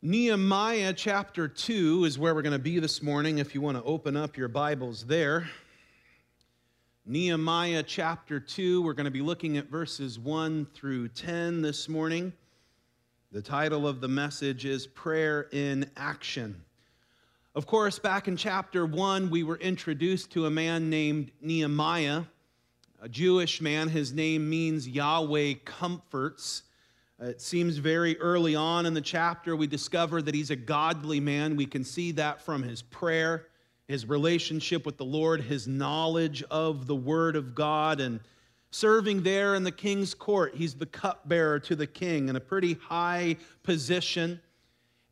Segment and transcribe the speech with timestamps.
[0.00, 3.82] Nehemiah chapter 2 is where we're going to be this morning if you want to
[3.82, 5.50] open up your Bibles there.
[7.04, 12.32] Nehemiah chapter 2, we're going to be looking at verses 1 through 10 this morning.
[13.32, 16.62] The title of the message is Prayer in Action.
[17.56, 22.22] Of course, back in chapter 1, we were introduced to a man named Nehemiah,
[23.02, 23.88] a Jewish man.
[23.88, 26.62] His name means Yahweh comforts.
[27.20, 31.56] It seems very early on in the chapter we discover that he's a godly man.
[31.56, 33.48] We can see that from his prayer,
[33.88, 38.20] his relationship with the Lord, his knowledge of the Word of God, and
[38.70, 40.54] serving there in the king's court.
[40.54, 44.40] He's the cupbearer to the king in a pretty high position.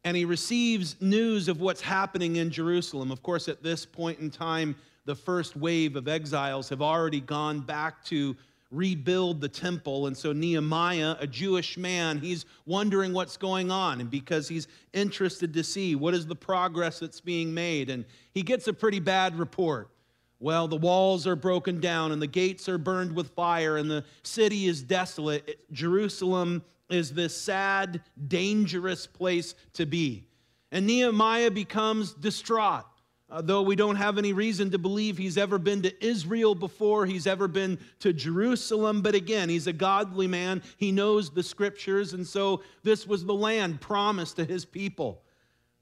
[0.04, 3.10] And he receives news of what's happening in Jerusalem.
[3.10, 4.76] Of course, at this point in time,
[5.06, 8.36] the first wave of exiles have already gone back to
[8.70, 10.06] rebuild the temple.
[10.06, 14.00] And so Nehemiah, a Jewish man, he's wondering what's going on.
[14.00, 17.90] And because he's interested to see what is the progress that's being made.
[17.90, 19.90] And he gets a pretty bad report.
[20.38, 24.04] Well, the walls are broken down and the gates are burned with fire and the
[24.22, 25.60] city is desolate.
[25.72, 30.24] Jerusalem is this sad, dangerous place to be.
[30.70, 32.84] And Nehemiah becomes distraught.
[33.28, 37.06] Uh, though we don't have any reason to believe he's ever been to Israel before,
[37.06, 39.02] he's ever been to Jerusalem.
[39.02, 40.62] But again, he's a godly man.
[40.76, 42.12] He knows the scriptures.
[42.12, 45.22] And so this was the land promised to his people.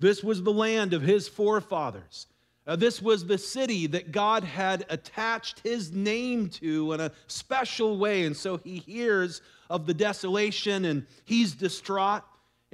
[0.00, 2.28] This was the land of his forefathers.
[2.66, 7.98] Uh, this was the city that God had attached his name to in a special
[7.98, 8.24] way.
[8.24, 12.22] And so he hears of the desolation and he's distraught.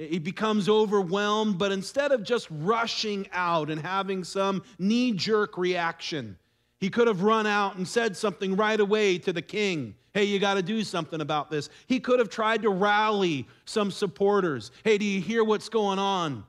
[0.09, 6.37] He becomes overwhelmed, but instead of just rushing out and having some knee jerk reaction,
[6.79, 9.93] he could have run out and said something right away to the king.
[10.13, 11.69] Hey, you got to do something about this.
[11.85, 14.71] He could have tried to rally some supporters.
[14.83, 16.45] Hey, do you hear what's going on?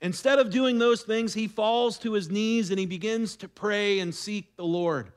[0.00, 3.98] Instead of doing those things, he falls to his knees and he begins to pray
[4.00, 5.12] and seek the Lord.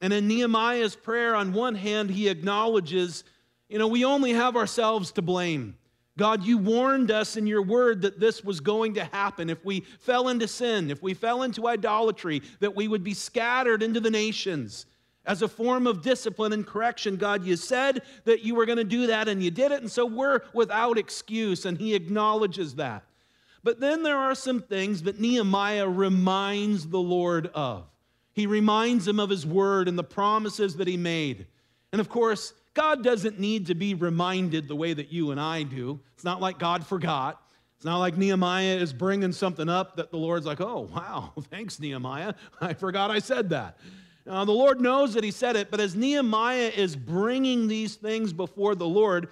[0.00, 3.24] And in Nehemiah's prayer, on one hand, he acknowledges,
[3.68, 5.76] you know, we only have ourselves to blame.
[6.18, 9.48] God, you warned us in your word that this was going to happen.
[9.48, 13.82] If we fell into sin, if we fell into idolatry, that we would be scattered
[13.82, 14.86] into the nations
[15.24, 17.16] as a form of discipline and correction.
[17.16, 19.90] God, you said that you were going to do that and you did it, and
[19.90, 23.04] so we're without excuse, and he acknowledges that.
[23.62, 27.84] But then there are some things that Nehemiah reminds the Lord of.
[28.32, 31.46] He reminds him of his word and the promises that he made.
[31.92, 35.64] And of course, God doesn't need to be reminded the way that you and I
[35.64, 36.00] do.
[36.14, 37.42] It's not like God forgot.
[37.76, 41.80] It's not like Nehemiah is bringing something up that the Lord's like, oh, wow, thanks,
[41.80, 42.34] Nehemiah.
[42.60, 43.78] I forgot I said that.
[44.28, 48.32] Uh, the Lord knows that he said it, but as Nehemiah is bringing these things
[48.32, 49.28] before the Lord,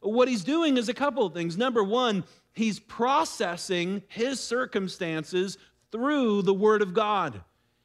[0.00, 1.56] what he's doing is a couple of things.
[1.56, 5.56] Number one, he's processing his circumstances
[5.92, 7.42] through the Word of God.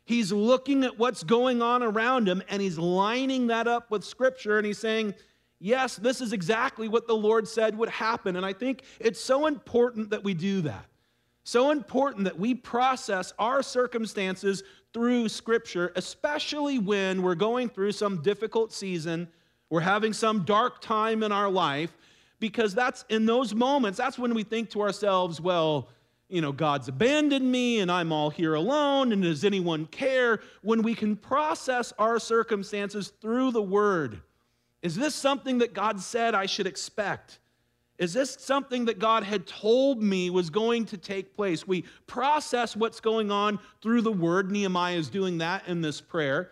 [0.09, 4.57] He's looking at what's going on around him and he's lining that up with Scripture
[4.57, 5.13] and he's saying,
[5.59, 8.35] Yes, this is exactly what the Lord said would happen.
[8.35, 10.83] And I think it's so important that we do that.
[11.43, 14.63] So important that we process our circumstances
[14.95, 19.27] through Scripture, especially when we're going through some difficult season,
[19.69, 21.95] we're having some dark time in our life,
[22.39, 25.89] because that's in those moments, that's when we think to ourselves, well,
[26.29, 30.39] you know, God's abandoned me and I'm all here alone, and does anyone care?
[30.61, 34.21] When we can process our circumstances through the Word,
[34.81, 37.39] is this something that God said I should expect?
[37.97, 41.67] Is this something that God had told me was going to take place?
[41.67, 44.51] We process what's going on through the Word.
[44.51, 46.51] Nehemiah is doing that in this prayer.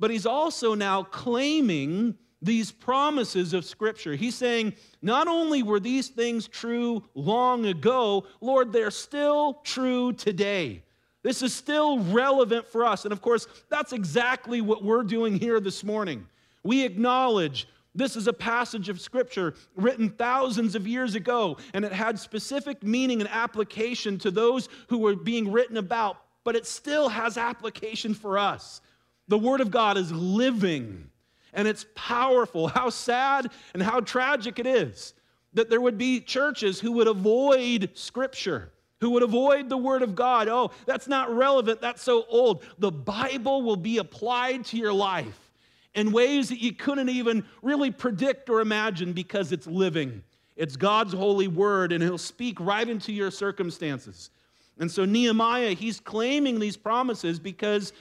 [0.00, 4.14] But he's also now claiming these promises of Scripture.
[4.14, 10.82] He's saying, not only were these things true long ago, Lord, they're still true today.
[11.22, 13.04] This is still relevant for us.
[13.04, 16.26] And of course, that's exactly what we're doing here this morning.
[16.62, 21.92] We acknowledge this is a passage of Scripture written thousands of years ago, and it
[21.92, 27.08] had specific meaning and application to those who were being written about, but it still
[27.08, 28.80] has application for us.
[29.28, 31.10] The Word of God is living
[31.52, 32.68] and it's powerful.
[32.68, 35.14] How sad and how tragic it is
[35.52, 38.70] that there would be churches who would avoid Scripture,
[39.00, 40.48] who would avoid the Word of God.
[40.48, 42.64] Oh, that's not relevant, that's so old.
[42.78, 45.50] The Bible will be applied to your life
[45.94, 50.22] in ways that you couldn't even really predict or imagine because it's living.
[50.56, 54.30] It's God's holy word, and He'll speak right into your circumstances.
[54.78, 57.92] And so, Nehemiah, he's claiming these promises because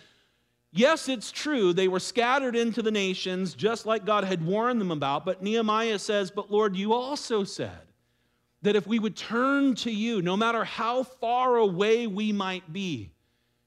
[0.72, 4.92] Yes, it's true, they were scattered into the nations just like God had warned them
[4.92, 7.82] about, but Nehemiah says, But Lord, you also said
[8.62, 13.12] that if we would turn to you, no matter how far away we might be,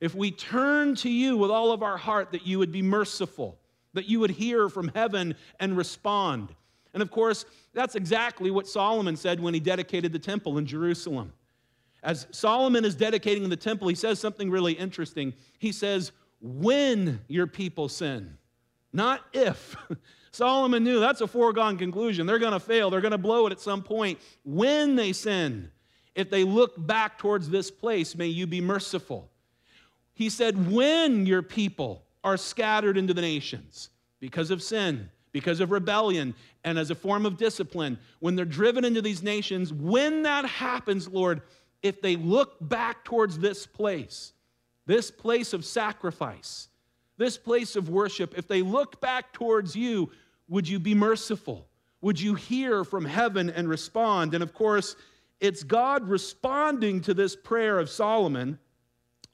[0.00, 3.58] if we turn to you with all of our heart, that you would be merciful,
[3.94, 6.54] that you would hear from heaven and respond.
[6.94, 11.32] And of course, that's exactly what Solomon said when he dedicated the temple in Jerusalem.
[12.02, 15.32] As Solomon is dedicating the temple, he says something really interesting.
[15.58, 16.10] He says,
[16.42, 18.36] When your people sin,
[18.92, 19.76] not if.
[20.32, 22.26] Solomon knew that's a foregone conclusion.
[22.26, 24.18] They're going to fail, they're going to blow it at some point.
[24.44, 25.70] When they sin,
[26.14, 29.30] if they look back towards this place, may you be merciful.
[30.14, 33.90] He said, When your people are scattered into the nations
[34.20, 36.34] because of sin, because of rebellion,
[36.64, 41.08] and as a form of discipline, when they're driven into these nations, when that happens,
[41.08, 41.42] Lord,
[41.82, 44.32] if they look back towards this place,
[44.86, 46.68] this place of sacrifice,
[47.16, 50.10] this place of worship, if they look back towards you,
[50.48, 51.66] would you be merciful?
[52.00, 54.34] Would you hear from heaven and respond?
[54.34, 54.96] And of course,
[55.40, 58.58] it's God responding to this prayer of Solomon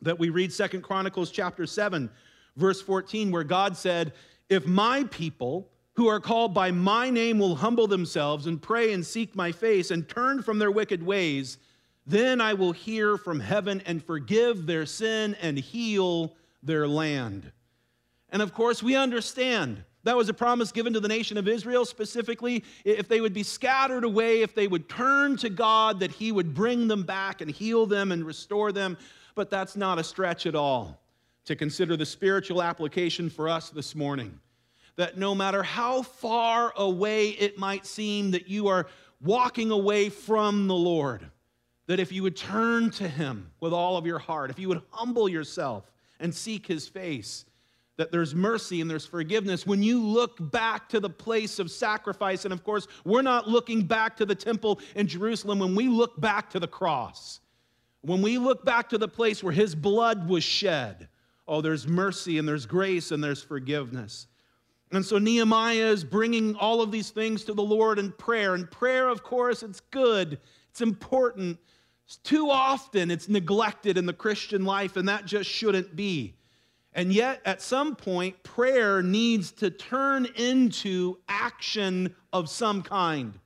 [0.03, 2.11] that we read Second Chronicles chapter 7,
[2.57, 4.13] verse 14, where God said,
[4.49, 9.05] If my people who are called by my name will humble themselves and pray and
[9.05, 11.59] seek my face and turn from their wicked ways,
[12.09, 17.53] then I will hear from heaven and forgive their sin and heal their land.
[18.31, 21.85] And of course, we understand that was a promise given to the nation of Israel
[21.85, 22.65] specifically.
[22.85, 26.55] If they would be scattered away, if they would turn to God, that He would
[26.55, 28.97] bring them back and heal them and restore them.
[29.35, 31.01] But that's not a stretch at all
[31.45, 34.41] to consider the spiritual application for us this morning
[34.97, 38.89] that no matter how far away it might seem that you are
[39.21, 41.31] walking away from the Lord,
[41.89, 44.83] that if you would turn to Him with all of your heart, if you would
[44.91, 45.91] humble yourself
[46.21, 47.47] and seek His face,
[47.97, 49.67] that there's mercy and there's forgiveness.
[49.67, 53.83] When you look back to the place of sacrifice, and of course, we're not looking
[53.83, 57.41] back to the temple in Jerusalem, when we look back to the cross,
[58.03, 61.09] when we look back to the place where His blood was shed,
[61.49, 64.29] oh, there's mercy and there's grace and there's forgiveness.
[64.93, 68.55] And so Nehemiah is bringing all of these things to the Lord in prayer.
[68.55, 70.39] And prayer, of course, it's good,
[70.71, 71.59] it's important.
[72.17, 76.35] Too often it's neglected in the Christian life, and that just shouldn't be.
[76.95, 83.39] And yet, at some point, prayer needs to turn into action of some kind,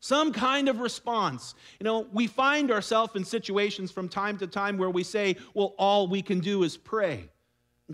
[0.00, 1.54] some kind of response.
[1.80, 5.74] You know, we find ourselves in situations from time to time where we say, well,
[5.76, 7.28] all we can do is pray.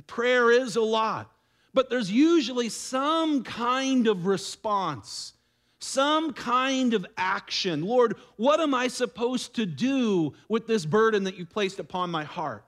[0.06, 1.32] Prayer is a lot
[1.73, 5.34] but there's usually some kind of response,
[5.81, 7.82] some kind of action.
[7.82, 12.25] Lord, what am I supposed to do with this burden that you've placed upon my
[12.25, 12.65] heart?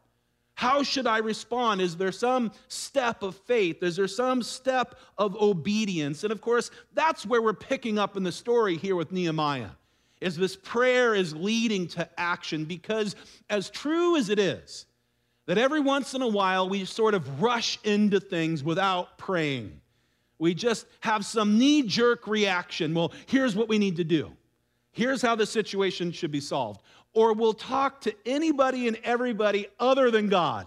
[0.54, 1.80] How should I respond?
[1.80, 3.82] Is there some step of faith?
[3.82, 6.24] Is there some step of obedience?
[6.24, 9.70] And of course, that's where we're picking up in the story here with Nehemiah.
[10.20, 13.16] Is this prayer is leading to action because
[13.50, 14.86] as true as it is
[15.46, 19.80] that every once in a while we sort of rush into things without praying.
[20.42, 22.94] We just have some knee jerk reaction.
[22.94, 24.32] Well, here's what we need to do.
[24.90, 26.82] Here's how the situation should be solved.
[27.12, 30.66] Or we'll talk to anybody and everybody other than God,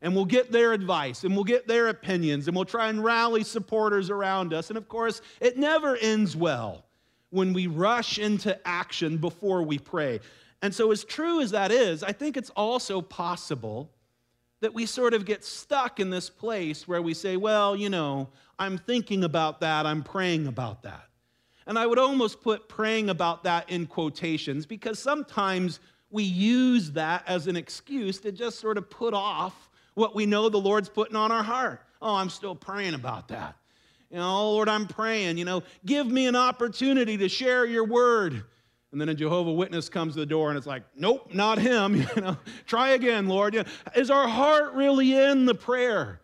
[0.00, 3.44] and we'll get their advice and we'll get their opinions and we'll try and rally
[3.44, 4.70] supporters around us.
[4.70, 6.86] And of course, it never ends well
[7.28, 10.20] when we rush into action before we pray.
[10.62, 13.90] And so, as true as that is, I think it's also possible
[14.60, 18.28] that we sort of get stuck in this place where we say, well, you know,
[18.60, 21.06] I'm thinking about that, I'm praying about that.
[21.66, 27.22] And I would almost put praying about that in quotations because sometimes we use that
[27.26, 31.16] as an excuse to just sort of put off what we know the Lord's putting
[31.16, 31.80] on our heart.
[32.02, 33.56] Oh, I'm still praying about that.
[34.10, 37.84] You know, oh, Lord, I'm praying, you know, give me an opportunity to share your
[37.84, 38.44] word.
[38.92, 41.94] And then a Jehovah Witness comes to the door and it's like, nope, not him.
[42.16, 42.36] You know,
[42.66, 43.66] try again, Lord.
[43.94, 46.19] Is our heart really in the prayer?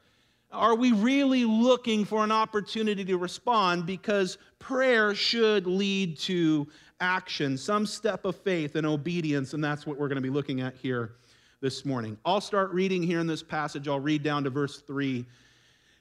[0.56, 3.84] Are we really looking for an opportunity to respond?
[3.84, 6.66] Because prayer should lead to
[6.98, 10.62] action, some step of faith and obedience, and that's what we're going to be looking
[10.62, 11.12] at here
[11.60, 12.16] this morning.
[12.24, 13.86] I'll start reading here in this passage.
[13.86, 15.26] I'll read down to verse 3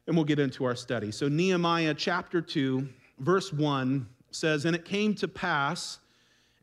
[0.08, 1.12] and we'll get into our study.
[1.12, 2.88] So, Nehemiah chapter 2,
[3.20, 6.00] verse 1 says, And it came to pass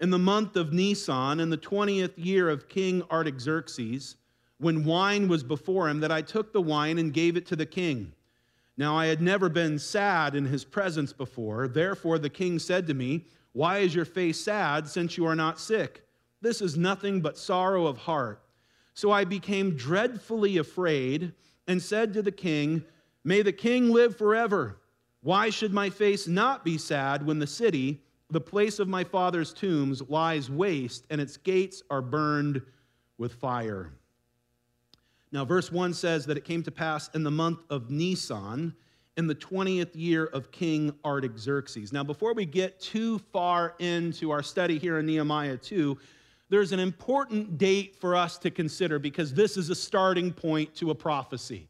[0.01, 4.17] in the month of Nisan, in the 20th year of King Artaxerxes,
[4.63, 7.67] when wine was before him, that I took the wine and gave it to the
[7.67, 8.13] king.
[8.77, 11.69] Now I had never been sad in his presence before.
[11.69, 15.61] Therefore the king said to me, Why is your face sad, since you are not
[15.61, 16.07] sick?
[16.41, 18.43] This is nothing but sorrow of heart.
[18.95, 21.33] So I became dreadfully afraid
[21.67, 22.85] and said to the king,
[23.25, 24.79] May the king live forever.
[25.23, 28.03] Why should my face not be sad when the city
[28.33, 32.63] the place of my father's tombs lies waste, and its gates are burned
[33.19, 33.93] with fire.
[35.33, 38.75] Now, verse 1 says that it came to pass in the month of Nisan,
[39.17, 41.93] in the 20th year of King Artaxerxes.
[41.93, 45.99] Now, before we get too far into our study here in Nehemiah 2,
[46.49, 50.91] there's an important date for us to consider because this is a starting point to
[50.91, 51.69] a prophecy.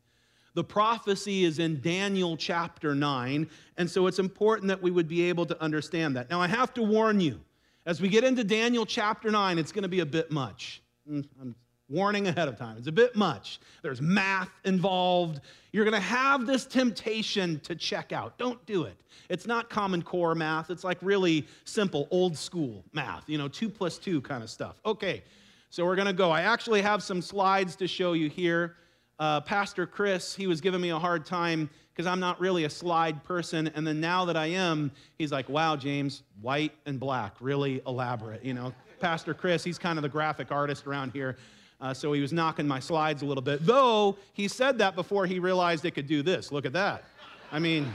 [0.55, 5.23] The prophecy is in Daniel chapter 9, and so it's important that we would be
[5.23, 6.31] able to understand that.
[6.31, 7.41] Now, I have to warn you,
[7.87, 10.83] as we get into Daniel chapter 9, it's going to be a bit much.
[11.11, 11.55] Mm, I'm
[11.93, 12.77] warning ahead of time.
[12.79, 13.61] It's a bit much.
[13.83, 15.41] There's math involved.
[15.73, 18.39] You're going to have this temptation to check out.
[18.39, 18.97] Don't do it.
[19.29, 20.71] It's not common core math.
[20.71, 24.81] It's like really simple, old school math, you know, two plus two kind of stuff.
[24.85, 25.23] Okay,
[25.71, 26.31] so we're going to go.
[26.31, 28.77] I actually have some slides to show you here.
[29.19, 32.71] Uh, Pastor Chris, he was giving me a hard time because I'm not really a
[32.71, 33.69] slide person.
[33.75, 38.45] And then now that I am, he's like, wow, James, white and black, really elaborate.
[38.45, 41.37] You know, Pastor Chris, he's kind of the graphic artist around here.
[41.83, 45.27] Uh, so he was knocking my slides a little bit, though he said that before
[45.27, 46.53] he realized it could do this.
[46.53, 47.03] Look at that.
[47.51, 47.93] I mean,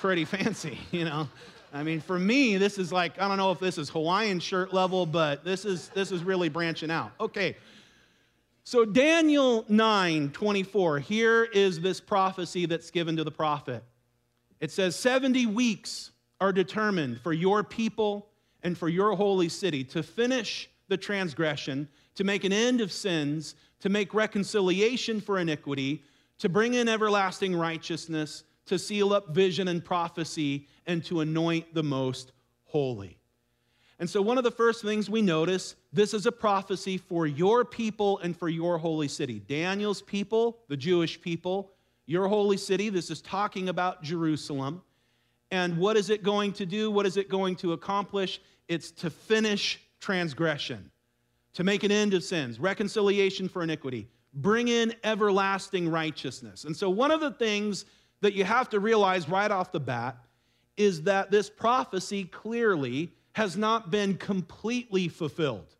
[0.00, 1.28] pretty fancy, you know.
[1.74, 4.72] I mean, for me, this is like, I don't know if this is Hawaiian shirt
[4.72, 7.12] level, but this is this is really branching out.
[7.20, 7.56] Okay.
[8.64, 13.82] So Daniel 9, 24, here is this prophecy that's given to the prophet.
[14.60, 18.28] It says, 70 weeks are determined for your people
[18.62, 23.54] and for your holy city to finish the transgression to make an end of sins,
[23.80, 26.04] to make reconciliation for iniquity,
[26.38, 31.82] to bring in everlasting righteousness, to seal up vision and prophecy, and to anoint the
[31.82, 32.32] most
[32.64, 33.18] holy.
[33.98, 37.64] And so, one of the first things we notice this is a prophecy for your
[37.64, 39.40] people and for your holy city.
[39.40, 41.72] Daniel's people, the Jewish people,
[42.06, 44.82] your holy city, this is talking about Jerusalem.
[45.50, 46.90] And what is it going to do?
[46.90, 48.40] What is it going to accomplish?
[48.68, 50.91] It's to finish transgression
[51.54, 56.64] to make an end of sins, reconciliation for iniquity, bring in everlasting righteousness.
[56.64, 57.84] And so, one of the things
[58.20, 60.16] that you have to realize right off the bat
[60.76, 65.74] is that this prophecy clearly has not been completely fulfilled.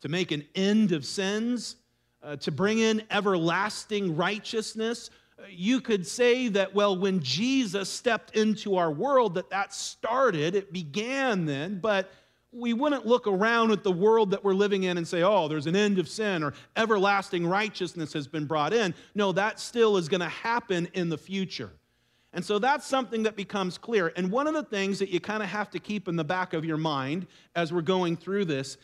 [0.00, 1.76] To make an end of sins,
[2.22, 8.36] uh, to bring in everlasting righteousness, uh, you could say that well when jesus stepped
[8.36, 12.10] into our world that that started it began then but
[12.52, 15.66] we wouldn't look around at the world that we're living in and say, oh, there's
[15.66, 18.94] an end of sin or everlasting righteousness has been brought in.
[19.14, 21.70] No, that still is going to happen in the future.
[22.32, 24.12] And so that's something that becomes clear.
[24.16, 26.52] And one of the things that you kind of have to keep in the back
[26.52, 28.76] of your mind as we're going through this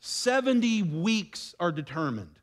[0.00, 2.38] 70 weeks are determined.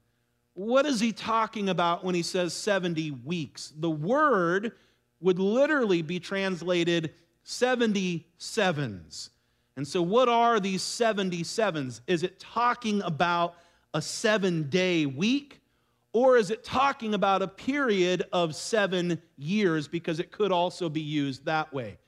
[0.54, 3.74] What is he talking about when he says 70 weeks?
[3.78, 4.74] The word
[5.20, 9.32] would literally be translated 70 sevens.
[9.78, 12.02] And so, what are these 77s?
[12.08, 13.56] Is it talking about
[13.94, 15.62] a seven day week?
[16.14, 19.88] Or is it talking about a period of seven years?
[19.88, 22.00] Because it could also be used that way.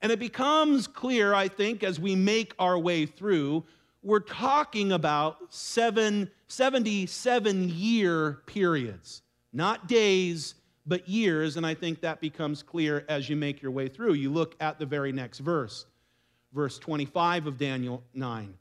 [0.00, 3.64] And it becomes clear, I think, as we make our way through,
[4.04, 9.22] we're talking about seven, 77 year periods,
[9.52, 10.54] not days,
[10.86, 11.56] but years.
[11.56, 14.12] And I think that becomes clear as you make your way through.
[14.12, 15.84] You look at the very next verse
[16.52, 18.54] verse 25 of Daniel 9.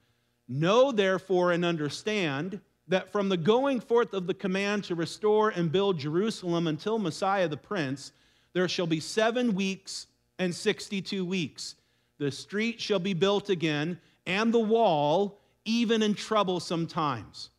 [0.47, 5.71] Know therefore and understand that from the going forth of the command to restore and
[5.71, 8.13] build Jerusalem until Messiah the Prince,
[8.53, 10.07] there shall be seven weeks
[10.39, 11.75] and 62 weeks.
[12.17, 17.49] The street shall be built again, and the wall, even in troublesome times.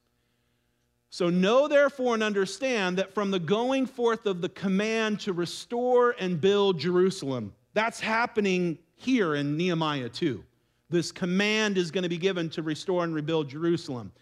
[1.11, 6.15] So know therefore and understand that from the going forth of the command to restore
[6.19, 10.45] and build Jerusalem, that's happening here in Nehemiah 2.
[10.91, 14.13] This command is going to be given to restore and rebuild Jerusalem.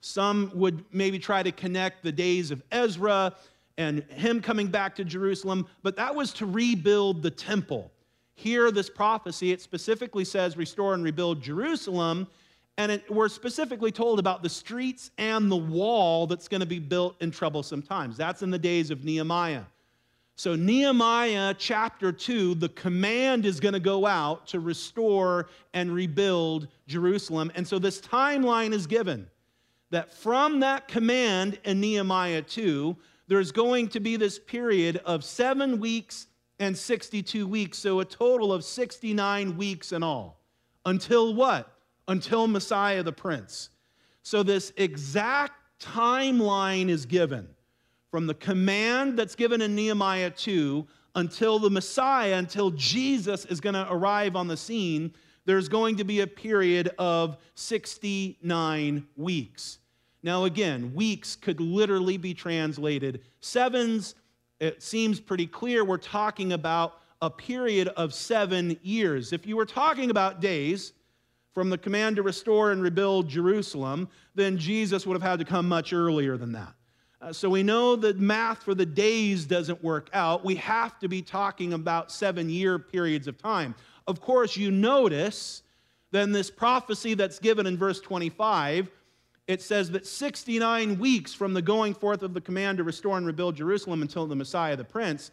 [0.00, 3.34] Some would maybe try to connect the days of Ezra
[3.78, 7.90] and him coming back to Jerusalem, but that was to rebuild the temple.
[8.34, 12.26] Here, this prophecy, it specifically says restore and rebuild Jerusalem,
[12.78, 16.78] and it, we're specifically told about the streets and the wall that's going to be
[16.78, 18.16] built in troublesome times.
[18.16, 19.64] That's in the days of Nehemiah.
[20.42, 26.66] So, Nehemiah chapter 2, the command is going to go out to restore and rebuild
[26.88, 27.52] Jerusalem.
[27.54, 29.30] And so, this timeline is given
[29.90, 32.96] that from that command in Nehemiah 2,
[33.28, 36.26] there's going to be this period of seven weeks
[36.58, 37.78] and 62 weeks.
[37.78, 40.40] So, a total of 69 weeks in all.
[40.84, 41.72] Until what?
[42.08, 43.70] Until Messiah the Prince.
[44.24, 47.48] So, this exact timeline is given
[48.12, 53.74] from the command that's given in Nehemiah 2 until the Messiah, until Jesus is going
[53.74, 55.14] to arrive on the scene,
[55.46, 59.78] there's going to be a period of 69 weeks.
[60.22, 64.14] Now, again, weeks could literally be translated sevens.
[64.60, 69.32] It seems pretty clear we're talking about a period of seven years.
[69.32, 70.92] If you were talking about days
[71.54, 75.66] from the command to restore and rebuild Jerusalem, then Jesus would have had to come
[75.66, 76.74] much earlier than that.
[77.22, 80.44] Uh, so we know that math for the days doesn't work out.
[80.44, 83.76] We have to be talking about seven year periods of time.
[84.08, 85.62] Of course, you notice
[86.10, 88.90] then this prophecy that's given in verse 25
[89.48, 93.26] it says that 69 weeks from the going forth of the command to restore and
[93.26, 95.32] rebuild Jerusalem until the Messiah, the Prince.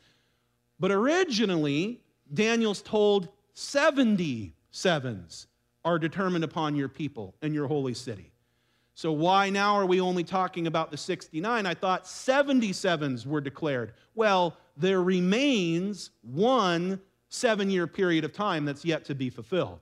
[0.80, 2.02] But originally,
[2.34, 5.48] Daniel's told 70 sevens
[5.86, 8.29] are determined upon your people and your holy city.
[9.00, 11.66] So, why now are we only talking about the 69?
[11.66, 13.94] I thought 77s were declared.
[14.14, 19.80] Well, there remains one seven year period of time that's yet to be fulfilled.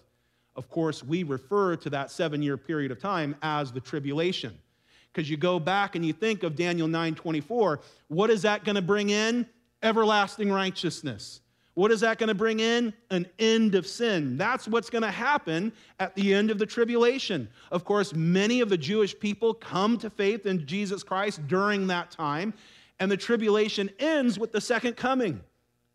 [0.56, 4.56] Of course, we refer to that seven year period of time as the tribulation.
[5.12, 8.76] Because you go back and you think of Daniel 9 24, what is that going
[8.76, 9.48] to bring in?
[9.82, 11.42] Everlasting righteousness.
[11.78, 12.92] What is that going to bring in?
[13.12, 14.36] An end of sin.
[14.36, 17.48] That's what's going to happen at the end of the tribulation.
[17.72, 22.10] Of course, many of the Jewish people come to faith in Jesus Christ during that
[22.10, 22.56] time,
[23.00, 25.40] and the tribulation ends with the second coming.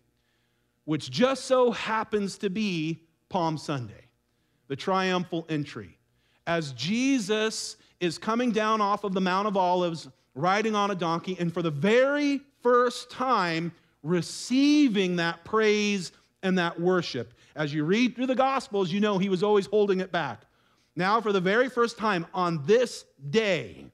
[0.87, 4.07] which just so happens to be Palm Sunday,
[4.69, 5.99] the triumphal entry.
[6.47, 11.37] As Jesus is coming down off of the Mount of Olives, riding on a donkey,
[11.39, 17.35] and for the very first time, receiving that praise and that worship.
[17.57, 20.43] As you read through the Gospels, you know he was always holding it back.
[20.97, 23.87] Now, for the very first time on this day,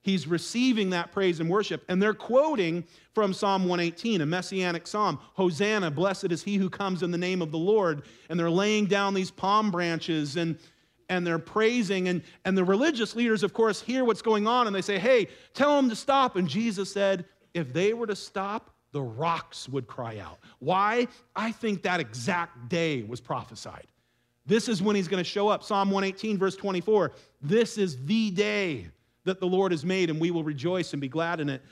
[0.00, 1.84] he's receiving that praise and worship.
[1.88, 7.02] And they're quoting from Psalm 118, a messianic psalm Hosanna, blessed is he who comes
[7.02, 8.02] in the name of the Lord.
[8.28, 10.58] And they're laying down these palm branches and
[11.08, 12.08] and they're praising.
[12.08, 15.28] And, and the religious leaders, of course, hear what's going on and they say, Hey,
[15.52, 16.36] tell them to stop.
[16.36, 20.38] And Jesus said, If they were to stop, the rocks would cry out.
[20.60, 21.08] Why?
[21.34, 23.86] I think that exact day was prophesied.
[24.46, 25.62] This is when he's going to show up.
[25.64, 27.12] Psalm 118, verse 24.
[27.40, 28.86] This is the day
[29.24, 31.62] that the Lord has made, and we will rejoice and be glad in it.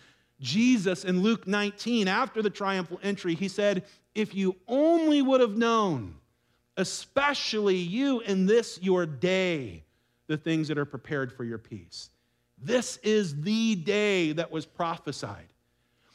[0.41, 5.57] Jesus in Luke 19, after the triumphal entry, he said, If you only would have
[5.57, 6.17] known,
[6.77, 9.85] especially you in this your day,
[10.27, 12.11] the things that are prepared for your peace.
[12.59, 15.49] This is the day that was prophesied.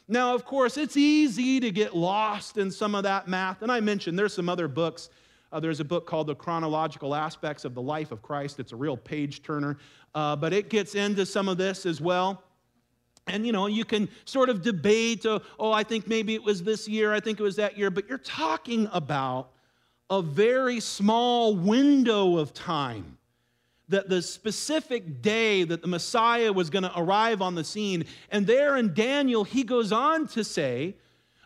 [0.08, 3.60] Now, of course, it's easy to get lost in some of that math.
[3.60, 5.10] And I mentioned there's some other books
[5.50, 8.60] uh, there's a book called The Chronological Aspects of the Life of Christ.
[8.60, 9.78] It's a real page turner,
[10.14, 12.42] uh, but it gets into some of this as well.
[13.26, 16.62] And you know, you can sort of debate, uh, oh, I think maybe it was
[16.62, 19.50] this year, I think it was that year, but you're talking about
[20.10, 23.18] a very small window of time
[23.88, 28.04] that the specific day that the Messiah was going to arrive on the scene.
[28.30, 30.94] And there in Daniel, he goes on to say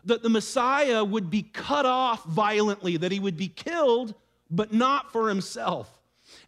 [0.05, 4.13] that the Messiah would be cut off violently, that he would be killed,
[4.49, 5.89] but not for himself.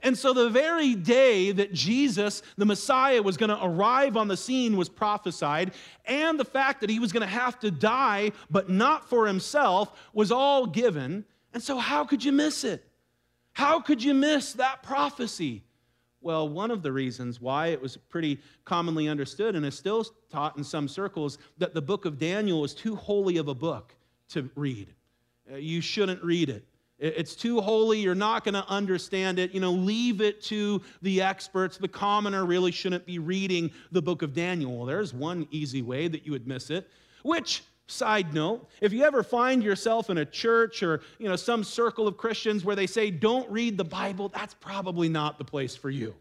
[0.02, 4.38] And so, the very day that Jesus, the Messiah, was going to arrive on the
[4.38, 5.74] scene was prophesied,
[6.06, 9.92] and the fact that he was going to have to die, but not for himself,
[10.14, 11.26] was all given.
[11.56, 12.86] And so, how could you miss it?
[13.54, 15.64] How could you miss that prophecy?
[16.20, 20.58] Well, one of the reasons why it was pretty commonly understood and is still taught
[20.58, 23.96] in some circles that the book of Daniel is too holy of a book
[24.30, 24.94] to read.
[25.50, 26.66] Uh, you shouldn't read it.
[27.00, 28.00] It's too holy.
[28.00, 29.54] You're not going to understand it.
[29.54, 31.78] You know, leave it to the experts.
[31.78, 34.76] The commoner really shouldn't be reading the book of Daniel.
[34.76, 36.90] Well, there's one easy way that you would miss it,
[37.24, 41.64] which Side note, if you ever find yourself in a church or, you know, some
[41.64, 45.76] circle of Christians where they say don't read the Bible, that's probably not the place
[45.76, 46.16] for you.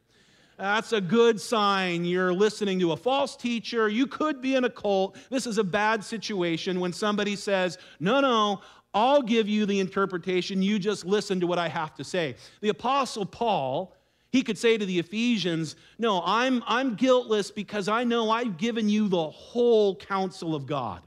[0.58, 2.04] That's a good sign.
[2.04, 3.88] You're listening to a false teacher.
[3.88, 5.16] You could be in a cult.
[5.30, 8.60] This is a bad situation when somebody says, "No, no,
[8.92, 10.62] I'll give you the interpretation.
[10.62, 13.96] You just listen to what I have to say." The apostle Paul
[14.34, 18.88] he could say to the Ephesians, No, I'm, I'm guiltless because I know I've given
[18.88, 21.02] you the whole counsel of God.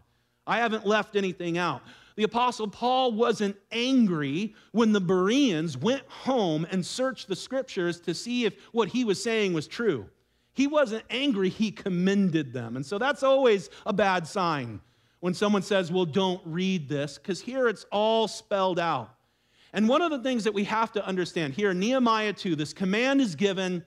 [0.48, 1.82] I haven't left anything out.
[2.16, 8.16] The Apostle Paul wasn't angry when the Bereans went home and searched the scriptures to
[8.16, 10.10] see if what he was saying was true.
[10.54, 12.76] He wasn't angry, he commended them.
[12.76, 14.82] And so that's always a bad sign
[15.20, 19.14] when someone says, Well, don't read this, because here it's all spelled out.
[19.74, 22.74] And one of the things that we have to understand here in Nehemiah 2, this
[22.74, 23.86] command is given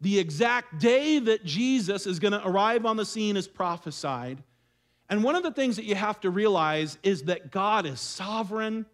[0.00, 4.42] the exact day that Jesus is going to arrive on the scene is prophesied.
[5.08, 8.86] And one of the things that you have to realize is that God is sovereign.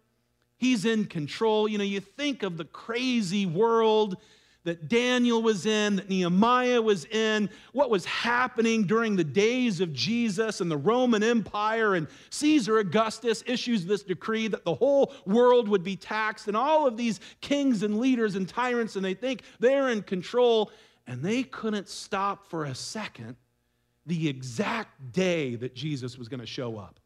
[0.57, 1.67] He's in control.
[1.67, 4.17] You know, you think of the crazy world
[4.65, 9.91] that Daniel was in, that Nehemiah was in, what was happening during the days of
[9.91, 15.67] Jesus and the Roman Empire, and Caesar Augustus issues this decree that the whole world
[15.67, 19.41] would be taxed, and all of these kings and leaders and tyrants, and they think
[19.59, 20.71] they're in control,
[21.07, 23.35] and they couldn't stop for a second
[24.05, 26.99] the exact day that Jesus was going to show up,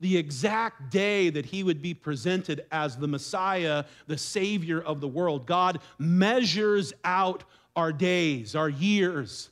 [0.00, 5.08] the exact day that he would be presented as the Messiah, the Savior of the
[5.08, 5.46] world.
[5.46, 7.44] God measures out
[7.76, 9.50] our days, our years,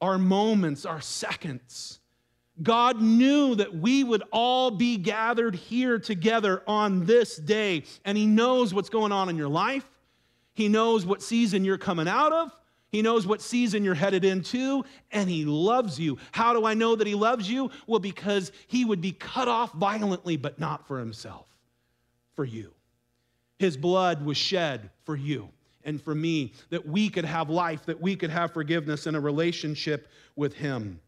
[0.00, 2.00] our moments, our seconds.
[2.62, 8.26] God knew that we would all be gathered here together on this day, and He
[8.26, 9.88] knows what's going on in your life.
[10.54, 12.57] He knows what season you're coming out of.
[12.90, 16.18] He knows what season you're headed into, and He loves you.
[16.32, 17.70] How do I know that He loves you?
[17.86, 21.46] Well, because He would be cut off violently, but not for Himself,
[22.34, 22.72] for you.
[23.58, 25.50] His blood was shed for you
[25.88, 29.20] and for me, that we could have life, that we could have forgiveness and a
[29.20, 31.00] relationship with Him.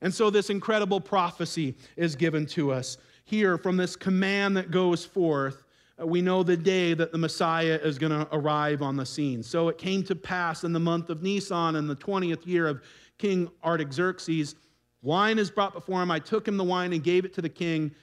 [0.00, 5.04] And so, this incredible prophecy is given to us here from this command that goes
[5.04, 5.63] forth
[6.00, 9.42] Uh, we know the day that the Messiah is going to arrive on the scene.
[9.42, 12.82] So it came to pass in the month of Nisan in the 20th year of
[13.18, 14.56] King Artaxerxes.
[15.02, 16.10] Wine is brought before him.
[16.10, 17.94] I took him the wine and gave it to the king.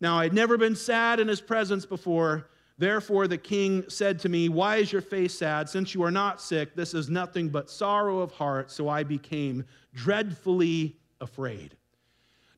[0.00, 2.48] Now I had never been sad in his presence before.
[2.78, 5.68] Therefore the king said to me, Why is your face sad?
[5.68, 8.70] Since you are not sick, this is nothing but sorrow of heart.
[8.70, 11.76] So I became dreadfully afraid.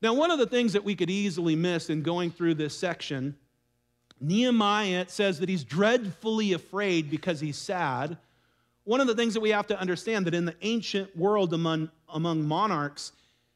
[0.01, 3.37] Now, one of the things that we could easily miss in going through this section
[4.23, 8.17] Nehemiah says that he's dreadfully afraid because he's sad.
[8.85, 11.89] One of the things that we have to understand that in the ancient world among,
[12.07, 13.11] among monarchs,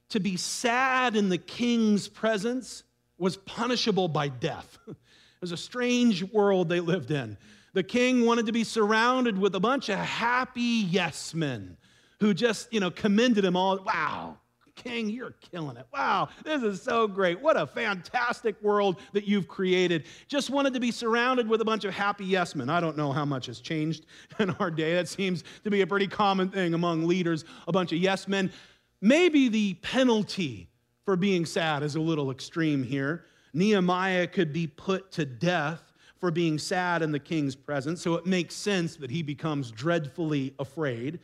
[0.10, 2.84] to be sad in the king's presence
[3.18, 4.78] was punishable by death.
[4.88, 4.96] it
[5.42, 7.38] was a strange world they lived in.
[7.74, 11.78] The king wanted to be surrounded with a bunch of happy yes men
[12.20, 13.78] who just, you know, commended him all.
[13.84, 14.38] Wow,
[14.78, 15.88] King, you're killing it.
[15.92, 17.42] Wow, this is so great.
[17.42, 20.06] What a fantastic world that you've created.
[20.28, 22.70] Just wanted to be surrounded with a bunch of happy yes men.
[22.70, 24.06] I don't know how much has changed
[24.40, 24.94] in our day.
[24.94, 28.52] That seems to be a pretty common thing among leaders, a bunch of yes men.
[29.02, 30.70] Maybe the penalty
[31.06, 33.26] for being sad is a little extreme here.
[33.54, 35.82] Nehemiah could be put to death
[36.20, 40.54] for being sad in the king's presence, so it makes sense that he becomes dreadfully
[40.60, 41.20] afraid.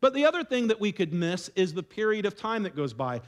[0.00, 2.92] But the other thing that we could miss is the period of time that goes
[2.92, 3.20] by.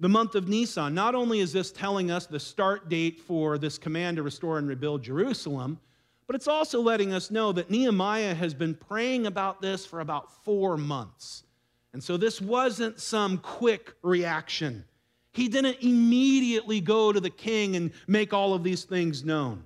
[0.00, 0.94] The month of Nisan.
[0.94, 4.68] Not only is this telling us the start date for this command to restore and
[4.68, 5.78] rebuild Jerusalem,
[6.26, 10.44] but it's also letting us know that Nehemiah has been praying about this for about
[10.44, 11.44] four months.
[11.92, 14.84] And so this wasn't some quick reaction.
[15.32, 19.64] He didn't immediately go to the king and make all of these things known.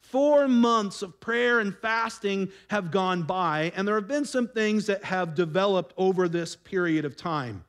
[0.00, 4.86] Four months of prayer and fasting have gone by, and there have been some things
[4.86, 7.64] that have developed over this period of time.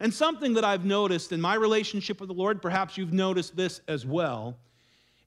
[0.00, 3.80] And something that I've noticed in my relationship with the Lord, perhaps you've noticed this
[3.86, 4.56] as well,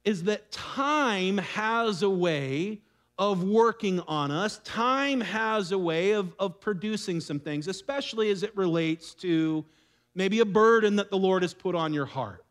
[0.04, 2.82] is that time has a way
[3.20, 4.60] of working on us.
[4.64, 9.66] Time has a way of, of producing some things, especially as it relates to
[10.16, 12.46] maybe a burden that the Lord has put on your heart.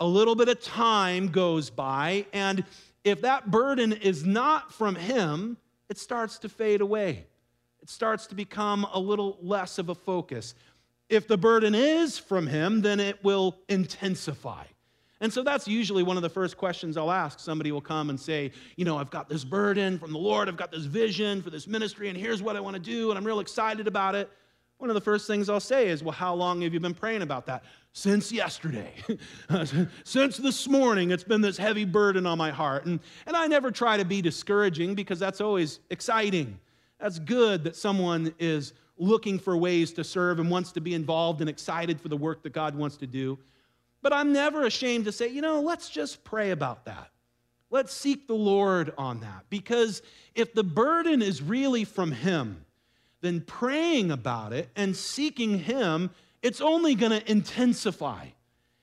[0.00, 2.64] A little bit of time goes by, and
[3.04, 5.56] if that burden is not from Him,
[5.88, 7.26] it starts to fade away.
[7.82, 10.54] It starts to become a little less of a focus.
[11.08, 14.64] If the burden is from Him, then it will intensify.
[15.20, 17.38] And so that's usually one of the first questions I'll ask.
[17.38, 20.56] Somebody will come and say, You know, I've got this burden from the Lord, I've
[20.56, 23.24] got this vision for this ministry, and here's what I want to do, and I'm
[23.24, 24.30] real excited about it.
[24.82, 27.22] One of the first things I'll say is, Well, how long have you been praying
[27.22, 27.62] about that?
[27.92, 28.92] Since yesterday.
[30.04, 32.86] Since this morning, it's been this heavy burden on my heart.
[32.86, 36.58] And, and I never try to be discouraging because that's always exciting.
[36.98, 41.42] That's good that someone is looking for ways to serve and wants to be involved
[41.42, 43.38] and excited for the work that God wants to do.
[44.02, 47.08] But I'm never ashamed to say, you know, let's just pray about that.
[47.70, 49.44] Let's seek the Lord on that.
[49.48, 50.02] Because
[50.34, 52.64] if the burden is really from Him,
[53.22, 56.10] then praying about it and seeking Him,
[56.42, 58.26] it's only going to intensify.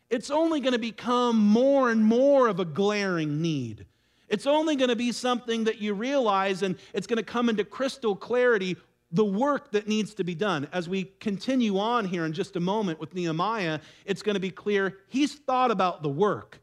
[0.10, 3.86] It's only going to become more and more of a glaring need.
[4.28, 7.64] It's only going to be something that you realize, and it's going to come into
[7.64, 8.76] crystal clarity
[9.12, 10.68] the work that needs to be done.
[10.72, 14.52] As we continue on here in just a moment with Nehemiah, it's going to be
[14.52, 16.60] clear he's thought about the work,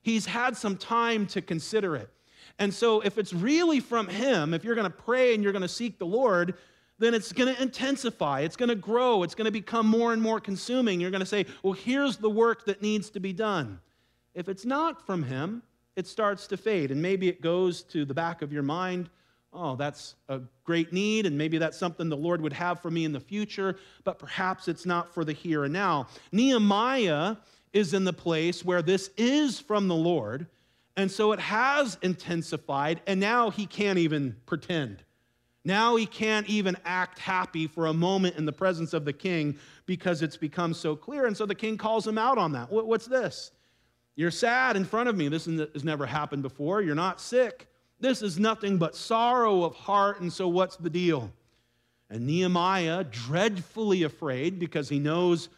[0.00, 2.08] he's had some time to consider it.
[2.60, 5.62] And so, if it's really from him, if you're going to pray and you're going
[5.62, 6.54] to seek the Lord,
[6.98, 8.40] then it's going to intensify.
[8.40, 9.22] It's going to grow.
[9.22, 11.00] It's going to become more and more consuming.
[11.00, 13.80] You're going to say, well, here's the work that needs to be done.
[14.34, 15.62] If it's not from Him,
[15.96, 16.90] it starts to fade.
[16.90, 19.10] And maybe it goes to the back of your mind
[19.52, 23.04] oh, that's a great need, and maybe that's something the Lord would have for me
[23.04, 26.06] in the future, but perhaps it's not for the here and now.
[26.32, 27.36] Nehemiah
[27.72, 30.46] is in the place where this is from the Lord,
[30.96, 35.02] and so it has intensified, and now he can't even pretend.
[35.64, 39.58] Now he can't even act happy for a moment in the presence of the king
[39.86, 41.26] because it's become so clear.
[41.26, 42.70] And so the king calls him out on that.
[42.70, 43.50] What's this?
[44.14, 45.28] You're sad in front of me.
[45.28, 46.82] This has never happened before.
[46.82, 47.68] You're not sick.
[48.00, 51.32] This is nothing but sorrow of heart, and so what's the deal?
[52.10, 55.48] And Nehemiah, dreadfully afraid because he knows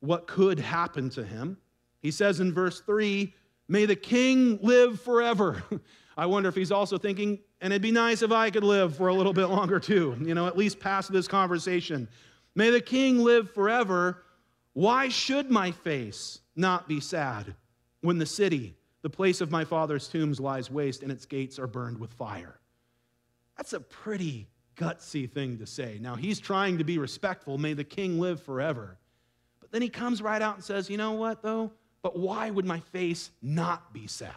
[0.00, 1.58] what could happen to him,
[2.00, 3.32] he says in verse 3
[3.68, 5.62] May the king live forever.
[6.16, 9.08] I wonder if he's also thinking, and it'd be nice if I could live for
[9.08, 12.08] a little bit longer too, you know, at least past this conversation.
[12.54, 14.24] May the king live forever.
[14.74, 17.54] Why should my face not be sad
[18.02, 21.66] when the city the place of my father's tombs lies waste, and its gates are
[21.66, 22.58] burned with fire.
[23.56, 25.98] That's a pretty gutsy thing to say.
[26.00, 27.58] Now, he's trying to be respectful.
[27.58, 28.96] May the king live forever.
[29.60, 31.72] But then he comes right out and says, You know what, though?
[32.00, 34.30] But why would my face not be sad?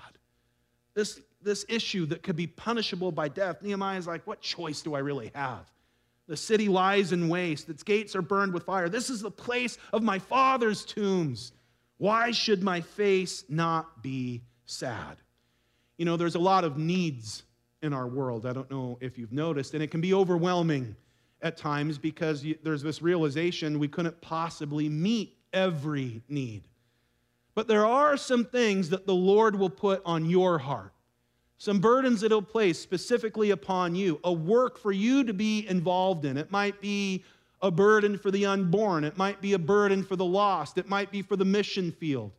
[0.96, 4.96] This, this issue that could be punishable by death, Nehemiah is like, What choice do
[4.96, 5.72] I really have?
[6.28, 8.90] The city lies in waste, its gates are burned with fire.
[8.90, 11.54] This is the place of my father's tombs.
[11.98, 15.18] Why should my face not be sad.
[15.98, 17.44] You know, there's a lot of needs
[17.82, 18.46] in our world.
[18.46, 20.96] I don't know if you've noticed, and it can be overwhelming
[21.42, 26.64] at times because there's this realization we couldn't possibly meet every need.
[27.54, 30.92] But there are some things that the Lord will put on your heart,
[31.58, 36.26] some burdens that He'll place specifically upon you, a work for you to be involved
[36.26, 36.38] in.
[36.38, 37.24] It might be
[37.62, 41.12] a burden for the unborn, it might be a burden for the lost, it might
[41.12, 42.32] be for the mission field.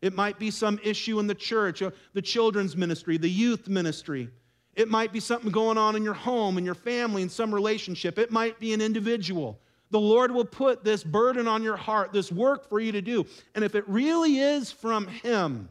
[0.00, 4.30] It might be some issue in the church, uh, the children's ministry, the youth ministry.
[4.74, 8.18] It might be something going on in your home, in your family, in some relationship.
[8.18, 9.58] It might be an individual.
[9.90, 13.26] The Lord will put this burden on your heart, this work for you to do.
[13.54, 15.68] And if it really is from Him,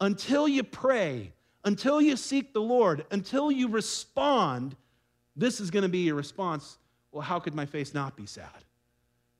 [0.00, 1.32] until you pray,
[1.64, 4.76] until you seek the Lord, until you respond,
[5.36, 6.78] this is going to be your response.
[7.10, 8.48] Well, how could my face not be sad?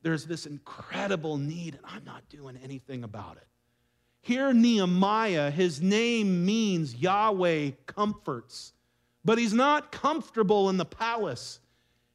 [0.01, 3.47] There's this incredible need, and I'm not doing anything about it.
[4.21, 8.73] Here, Nehemiah, his name means Yahweh comforts,
[9.23, 11.59] but he's not comfortable in the palace.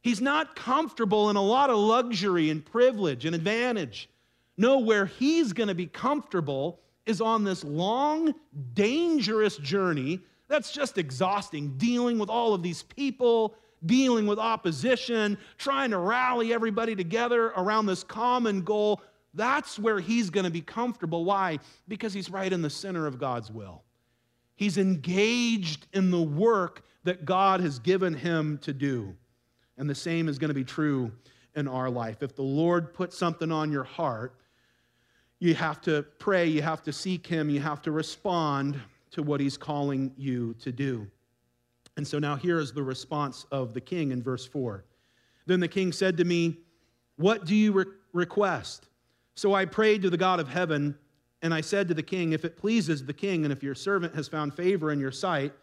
[0.01, 4.09] He's not comfortable in a lot of luxury and privilege and advantage.
[4.57, 8.33] No, where he's going to be comfortable is on this long,
[8.73, 15.91] dangerous journey that's just exhausting, dealing with all of these people, dealing with opposition, trying
[15.91, 19.01] to rally everybody together around this common goal
[19.33, 21.23] that's where he's going to be comfortable.
[21.25, 21.59] Why?
[21.87, 23.83] Because he's right in the center of God's will.
[24.55, 29.15] He's engaged in the work that God has given him to do.
[29.77, 31.11] And the same is going to be true
[31.55, 32.21] in our life.
[32.21, 34.35] If the Lord puts something on your heart,
[35.41, 39.39] you have to pray, you have to seek Him, you have to respond to what
[39.39, 41.07] He's calling you to do.
[41.97, 44.85] And so now here is the response of the king in verse 4.
[45.47, 46.59] Then the king said to me,
[47.15, 48.87] What do you re- request?
[49.33, 50.95] So I prayed to the God of heaven,
[51.41, 54.13] and I said to the king, If it pleases the king, and if your servant
[54.13, 55.53] has found favor in your sight,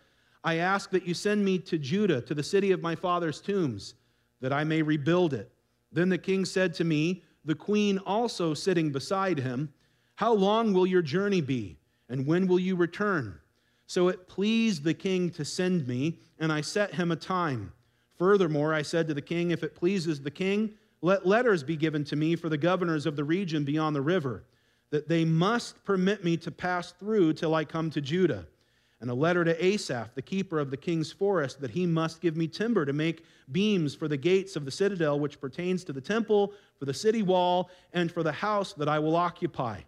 [0.43, 3.95] I ask that you send me to Judah, to the city of my father's tombs,
[4.41, 5.53] that I may rebuild it.
[5.93, 9.73] Then the king said to me, the queen also sitting beside him,
[10.17, 13.41] How long will your journey be, and when will you return?
[13.87, 17.73] So it pleased the king to send me, and I set him a time.
[18.19, 22.05] Furthermore, I said to the king, If it pleases the king, let letters be given
[22.05, 24.45] to me for the governors of the region beyond the river,
[24.91, 28.47] that they must permit me to pass through till I come to Judah
[29.01, 32.37] and a letter to Asaph, the keeper of the king's forest, that he must give
[32.37, 36.01] me timber to make beams for the gates of the citadel, which pertains to the
[36.01, 39.81] temple, for the city wall, and for the house that I will occupy.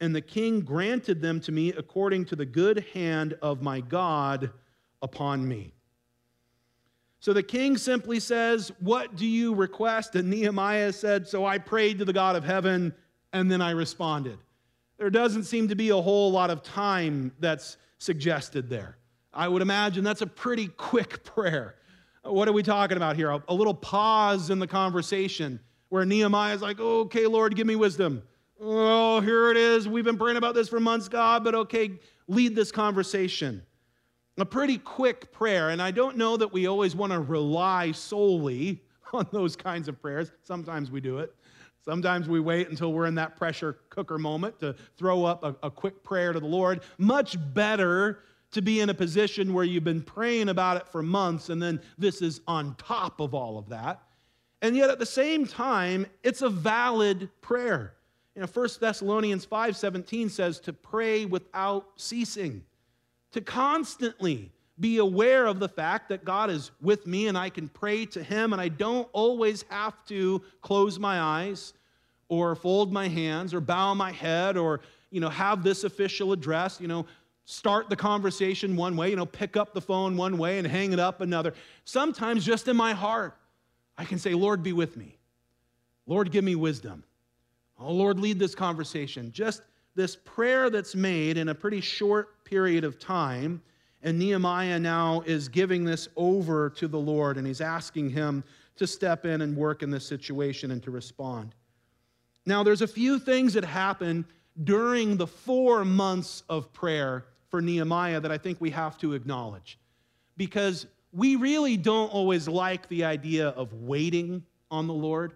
[0.00, 4.50] And the king granted them to me according to the good hand of my God
[5.00, 5.72] upon me.
[7.20, 10.16] So the king simply says, What do you request?
[10.16, 12.92] And Nehemiah said, So I prayed to the God of heaven,
[13.32, 14.38] and then I responded.
[15.02, 18.98] There doesn't seem to be a whole lot of time that's suggested there.
[19.34, 21.74] I would imagine that's a pretty quick prayer.
[22.22, 23.36] What are we talking about here?
[23.48, 28.22] A, little pause in the conversation where Nehemiah is like, okay, Lord, give me wisdom.
[28.60, 29.88] Oh, here it is.
[29.88, 33.60] We've been praying about this for months, God, but okay, lead this conversation.
[34.38, 38.84] A pretty quick prayer, and I don't know that we always want to rely solely
[39.12, 40.30] on those kinds of prayers.
[40.44, 41.34] Sometimes we do it.
[41.84, 45.70] Sometimes we wait until we're in that pressure cooker moment to throw up a, a,
[45.70, 46.80] quick prayer to the Lord.
[46.96, 48.20] Much better
[48.52, 51.80] to be in a position where you've been praying about it for months and then
[51.98, 54.00] this is on top of all of that.
[54.60, 57.94] And yet at the same time, it's a valid prayer.
[58.36, 62.64] You know, 1 Thessalonians 5:17 says to pray without ceasing,
[63.32, 67.68] to constantly be aware of the fact that God is with me and I can
[67.68, 71.74] pray to Him, and I don't always have to close my eyes
[72.32, 74.80] or fold my hands or bow my head or
[75.10, 77.04] you know have this official address you know
[77.44, 80.94] start the conversation one way you know pick up the phone one way and hang
[80.94, 81.52] it up another.
[81.84, 83.36] Sometimes just in my heart
[83.98, 85.18] i can say lord be with me.
[86.06, 87.04] Lord give me wisdom.
[87.78, 89.30] Oh lord lead this conversation.
[89.30, 89.60] Just
[89.94, 93.60] this prayer that's made in a pretty short period of time
[94.02, 98.42] and Nehemiah now is giving this over to the Lord and he's asking him
[98.76, 101.54] to step in and work in this situation and to respond.
[102.44, 104.24] Now, there's a few things that happen
[104.64, 109.78] during the four months of prayer for Nehemiah that I think we have to acknowledge
[110.36, 115.34] because we really don't always like the idea of waiting on the Lord.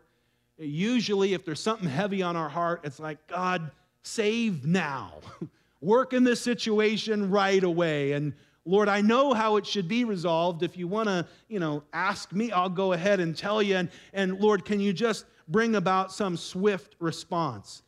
[0.58, 3.70] Usually, if there's something heavy on our heart, it's like, God,
[4.02, 5.12] save now.
[5.82, 8.12] Work in this situation right away.
[8.12, 8.32] And
[8.66, 10.62] Lord, I know how it should be resolved.
[10.64, 13.76] If you want to, you know, ask me, I'll go ahead and tell you.
[13.76, 17.82] And, and Lord, can you just bring about some swift response?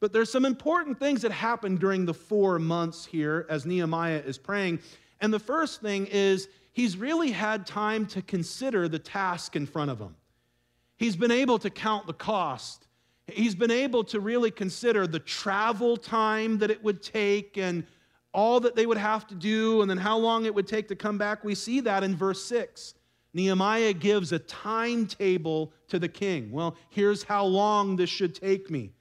[0.00, 4.36] But there's some important things that happen during the four months here as Nehemiah is
[4.36, 4.80] praying.
[5.20, 9.90] And the first thing is he's really had time to consider the task in front
[9.90, 10.14] of him.
[10.96, 12.86] He's been able to count the cost.
[13.28, 17.84] He's been able to really consider the travel time that it would take and
[18.36, 20.94] all that they would have to do and then how long it would take to
[20.94, 21.42] come back.
[21.42, 22.94] We see that in verse 6.
[23.32, 26.52] Nehemiah gives a timetable to the king.
[26.52, 28.92] Well, here's how long this should take me.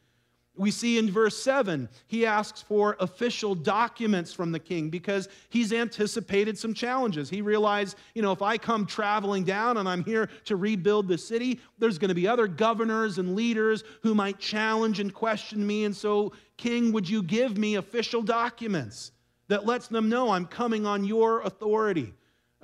[0.58, 5.74] We see in verse 7, he asks for official documents from the king because he's
[5.74, 7.30] anticipated some challenges.
[7.30, 11.18] He realized, you know, if I come traveling down and I'm here to rebuild the
[11.18, 15.84] city, there's going to be other governors and leaders who might challenge and question me.
[15.84, 19.12] And so, king, would you give me official documents?
[19.48, 22.14] That lets them know I'm coming on your authority.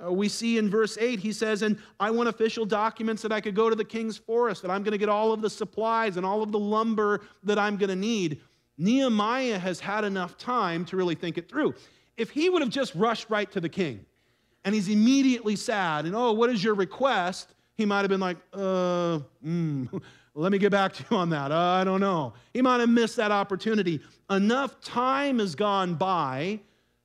[0.04, 3.40] Uh, we see in verse 8, he says, And I want official documents that I
[3.40, 6.16] could go to the king's forest, that I'm going to get all of the supplies
[6.16, 8.40] and all of the lumber that I'm going to need.
[8.78, 11.74] Nehemiah has had enough time to really think it through.
[12.16, 14.04] If he would have just rushed right to the king
[14.64, 17.54] and he's immediately sad and, oh, what is your request?
[17.76, 20.02] He might have been like, uh, mm,
[20.34, 21.52] let me get back to you on that.
[21.52, 22.34] Uh, I don't know.
[22.52, 24.00] He might have missed that opportunity.
[24.30, 26.60] Enough time has gone by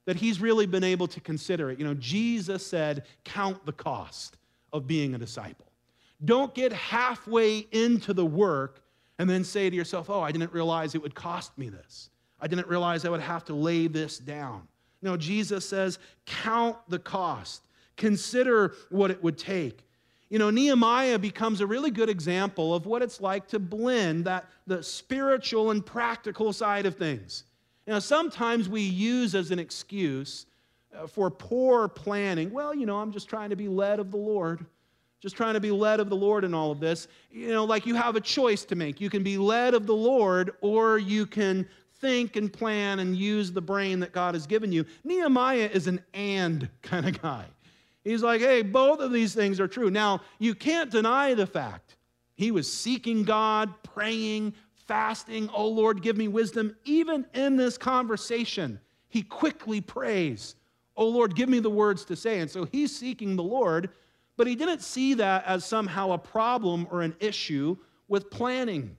[0.08, 1.78] that he's really been able to consider it.
[1.78, 4.38] You know, Jesus said, Count the cost
[4.74, 5.68] of being a disciple.
[6.26, 8.82] Don't get halfway into the work
[9.20, 12.10] and then say to yourself, Oh, I didn't realize it would cost me this.
[12.40, 14.68] I didn't realize I would have to lay this down.
[15.02, 17.64] Know, Jesus says, count the cost,
[17.96, 19.84] consider what it would take.
[20.30, 24.46] You know, Nehemiah becomes a really good example of what it's like to blend that
[24.66, 27.44] the spiritual and practical side of things.
[27.88, 30.46] Know, sometimes we use as an excuse
[30.96, 34.18] uh, for poor planning, well, you know, I'm just trying to be led of the
[34.18, 34.66] Lord.
[35.20, 37.08] Just trying to be led of the Lord in all of this.
[37.32, 39.02] You know, like you have a choice to make.
[39.02, 41.68] You can be led of the Lord, or you can
[42.00, 44.86] think and plan and use the brain that God has given you.
[45.04, 47.46] Nehemiah is an and kind of guy.
[48.04, 49.90] He's like, hey, both of these things are true.
[49.90, 51.96] Now, you can't deny the fact
[52.36, 54.54] he was seeking God, praying,
[54.88, 55.50] fasting.
[55.54, 56.76] Oh, Lord, give me wisdom.
[56.86, 58.80] Even in this conversation,
[59.10, 60.56] he quickly prays,
[60.96, 62.40] Oh, Lord, give me the words to say.
[62.40, 63.92] And so he's seeking the Lord,
[64.36, 67.78] but he didn't see that as somehow a problem or an issue
[68.08, 68.98] with planning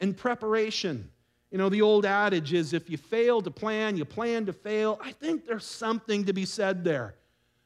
[0.00, 1.10] and preparation.
[1.50, 5.00] You know, the old adage is if you fail to plan, you plan to fail.
[5.02, 7.14] I think there's something to be said there.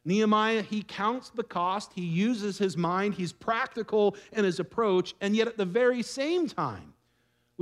[0.05, 5.37] Nehemiah, he counts the cost, he uses his mind, he's practical in his approach, and
[5.37, 6.93] yet at the very same time,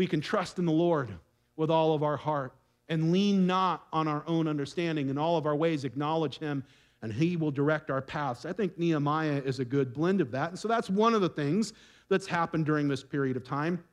[0.01, 1.11] we can trust in the Lord
[1.57, 2.55] with all of our heart
[2.89, 5.11] and lean not on our own understanding.
[5.11, 6.65] In all of our ways, acknowledge him,
[7.03, 8.47] and he will direct our paths.
[8.47, 10.49] I think Nehemiah is a good blend of that.
[10.49, 11.75] And so that's one of the things
[12.09, 13.85] that's happened during this period of time.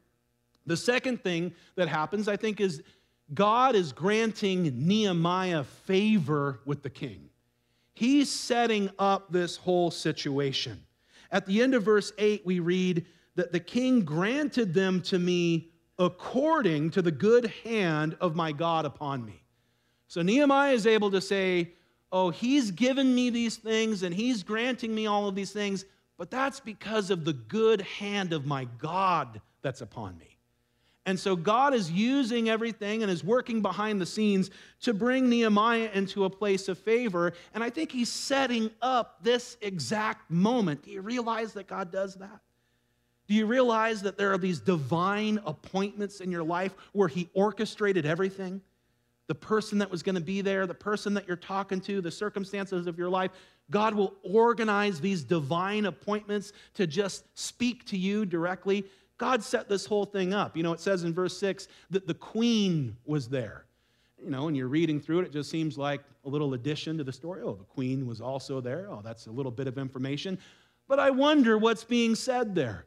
[0.66, 2.84] The second thing that happens, I think, is
[3.34, 7.28] God is granting Nehemiah favor with the king.
[7.96, 10.82] He's setting up this whole situation.
[11.34, 13.06] At the end of verse 8, we read
[13.36, 18.86] that the king granted them to me according to the good hand of my God
[18.86, 19.44] upon me.
[20.08, 21.74] So Nehemiah is able to say,
[22.10, 25.84] Oh, he's given me these things and he's granting me all of these things,
[26.18, 30.38] but that's because of the good hand of my God that's upon me.
[31.06, 35.90] And so God is using everything and is working behind the scenes to bring Nehemiah
[35.94, 37.32] into a place of favor.
[37.54, 40.84] And I think he's setting up this exact moment.
[40.84, 42.42] Do you realize that God does that?
[43.28, 48.06] Do you realize that there are these divine appointments in your life where he orchestrated
[48.06, 48.62] everything?
[49.28, 52.12] The person that was going to be there, the person that you're talking to, the
[52.12, 53.32] circumstances of your life.
[53.70, 58.86] God will organize these divine appointments to just speak to you directly.
[59.18, 60.56] God set this whole thing up.
[60.56, 63.66] You know, it says in verse 6 that the queen was there.
[64.24, 67.04] You know, and you're reading through it, it just seems like a little addition to
[67.04, 67.42] the story.
[67.44, 68.88] Oh, the queen was also there.
[68.90, 70.40] Oh, that's a little bit of information.
[70.88, 72.86] But I wonder what's being said there.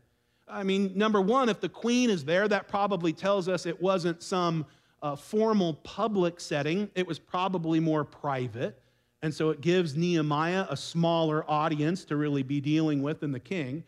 [0.50, 4.22] I mean, number one, if the queen is there, that probably tells us it wasn't
[4.22, 4.66] some
[5.02, 8.80] uh, formal public setting, it was probably more private.
[9.22, 13.40] And so it gives Nehemiah a smaller audience to really be dealing with than the
[13.40, 13.84] king.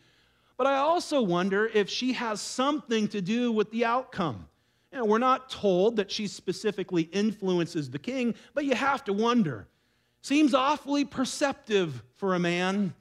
[0.59, 4.49] But I also wonder if she has something to do with the outcome.
[4.93, 9.13] You know, we're not told that she specifically influences the king, but you have to
[9.13, 9.67] wonder.
[10.21, 12.95] Seems awfully perceptive for a man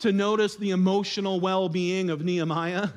[0.00, 2.88] to notice the emotional well being of Nehemiah.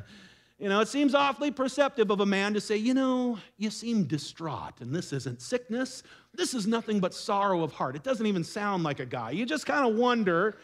[0.59, 4.03] You know, it seems awfully perceptive of a man to say, you know, you seem
[4.03, 6.03] distraught, and this isn't sickness.
[6.33, 7.95] This is nothing but sorrow of heart.
[7.95, 9.31] It doesn't even sound like a guy.
[9.31, 10.57] You just kind of wonder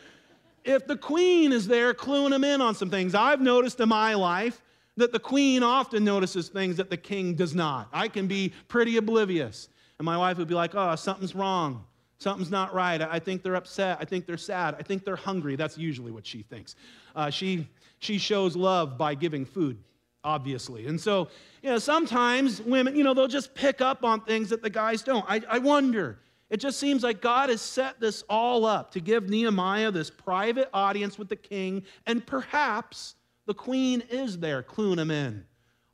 [0.66, 3.16] if the queen is there cluing him in on some things.
[3.16, 4.62] I've noticed in my life
[4.98, 7.88] that the queen often notices things that the king does not.
[7.94, 9.70] I can be pretty oblivious.
[9.98, 11.86] And my wife would be like, oh, something's wrong.
[12.18, 13.02] Something's not right.
[13.02, 13.98] I think they're upset.
[14.00, 14.76] I think they're sad.
[14.80, 15.56] I think they're hungry.
[15.56, 16.76] That's usually what she thinks.
[17.16, 17.68] Uh, she,
[18.00, 19.78] she shows love by giving food,
[20.24, 20.88] obviously.
[20.88, 21.28] And so,
[21.62, 25.04] you know, sometimes women, you know, they'll just pick up on things that the guys
[25.04, 25.26] don't.
[25.28, 29.30] I, I wonder it just seems like God has set this all up to give
[29.30, 35.12] Nehemiah this private audience with the king, and perhaps the queen is there cluing him
[35.12, 35.44] in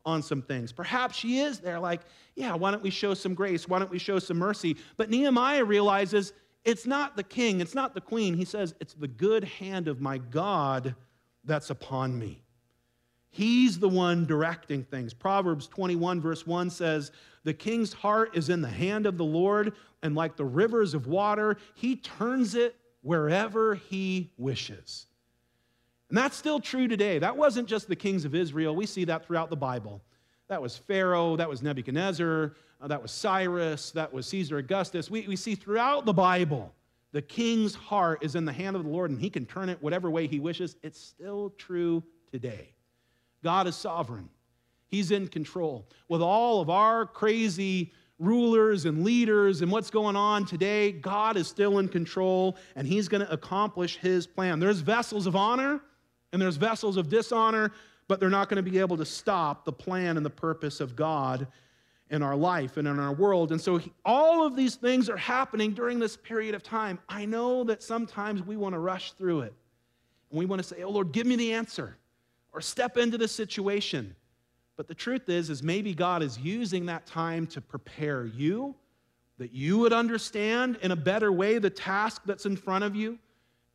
[0.05, 0.71] on some things.
[0.71, 2.01] Perhaps she is there, like,
[2.35, 3.67] yeah, why don't we show some grace?
[3.67, 4.77] Why don't we show some mercy?
[4.97, 6.33] But Nehemiah realizes
[6.63, 8.33] it's not the king, it's not the queen.
[8.33, 10.95] He says, it's the good hand of my God
[11.43, 12.43] that's upon me.
[13.29, 15.13] He's the one directing things.
[15.13, 17.11] Proverbs 21, verse 1 says,
[17.43, 19.73] The king's heart is in the hand of the Lord,
[20.03, 25.07] and like the rivers of water, he turns it wherever he wishes.
[26.11, 27.19] And that's still true today.
[27.19, 28.75] That wasn't just the kings of Israel.
[28.75, 30.01] We see that throughout the Bible.
[30.49, 32.51] That was Pharaoh, that was Nebuchadnezzar,
[32.81, 35.09] uh, that was Cyrus, that was Caesar Augustus.
[35.09, 36.73] We, we see throughout the Bible
[37.13, 39.81] the king's heart is in the hand of the Lord and he can turn it
[39.81, 40.75] whatever way he wishes.
[40.83, 42.73] It's still true today.
[43.41, 44.27] God is sovereign,
[44.89, 45.87] He's in control.
[46.09, 51.47] With all of our crazy rulers and leaders and what's going on today, God is
[51.47, 54.59] still in control and He's going to accomplish His plan.
[54.59, 55.79] There's vessels of honor
[56.31, 57.71] and there's vessels of dishonor,
[58.07, 60.95] but they're not going to be able to stop the plan and the purpose of
[60.95, 61.47] God
[62.09, 63.51] in our life and in our world.
[63.51, 66.99] And so he, all of these things are happening during this period of time.
[67.07, 69.53] I know that sometimes we want to rush through it
[70.29, 71.97] and we want to say, Oh Lord, give me the answer
[72.53, 74.15] or step into the situation.
[74.75, 78.75] But the truth is, is maybe God is using that time to prepare you,
[79.37, 83.19] that you would understand in a better way the task that's in front of you,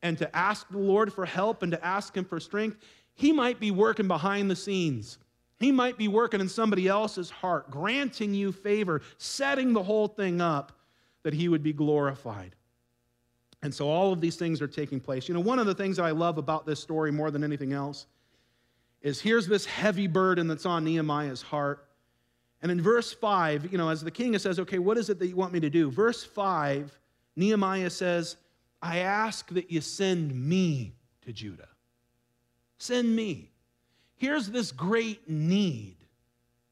[0.06, 2.78] and to ask the Lord for help and to ask Him for strength.
[3.14, 5.18] He might be working behind the scenes
[5.58, 10.40] he might be working in somebody else's heart, granting you favor, setting the whole thing
[10.40, 10.72] up
[11.22, 12.54] that he would be glorified.
[13.62, 15.28] And so all of these things are taking place.
[15.28, 17.72] You know, one of the things that I love about this story more than anything
[17.72, 18.06] else
[19.00, 21.88] is here's this heavy burden that's on Nehemiah's heart.
[22.60, 25.26] And in verse 5, you know, as the king says, okay, what is it that
[25.26, 25.90] you want me to do?
[25.90, 26.98] Verse 5,
[27.34, 28.36] Nehemiah says,
[28.86, 31.68] I ask that you send me to Judah.
[32.78, 33.50] Send me
[34.16, 35.96] here's this great need.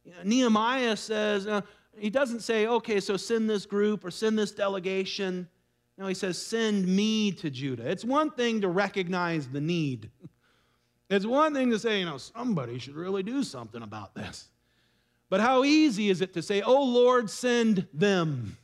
[0.05, 1.61] You know, Nehemiah says, uh,
[1.97, 5.49] he doesn't say, okay, so send this group or send this delegation.
[5.97, 7.89] No, he says, send me to Judah.
[7.89, 10.11] It's one thing to recognize the need.
[11.11, 14.49] It's one thing to say, you know, somebody should really do something about this.
[15.29, 18.57] But how easy is it to say, oh Lord, send them,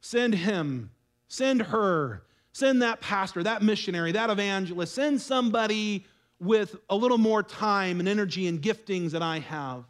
[0.00, 0.90] send him,
[1.26, 2.22] send her,
[2.58, 6.04] send that pastor, that missionary, that evangelist, send somebody
[6.40, 9.84] with a little more time and energy and giftings that I have.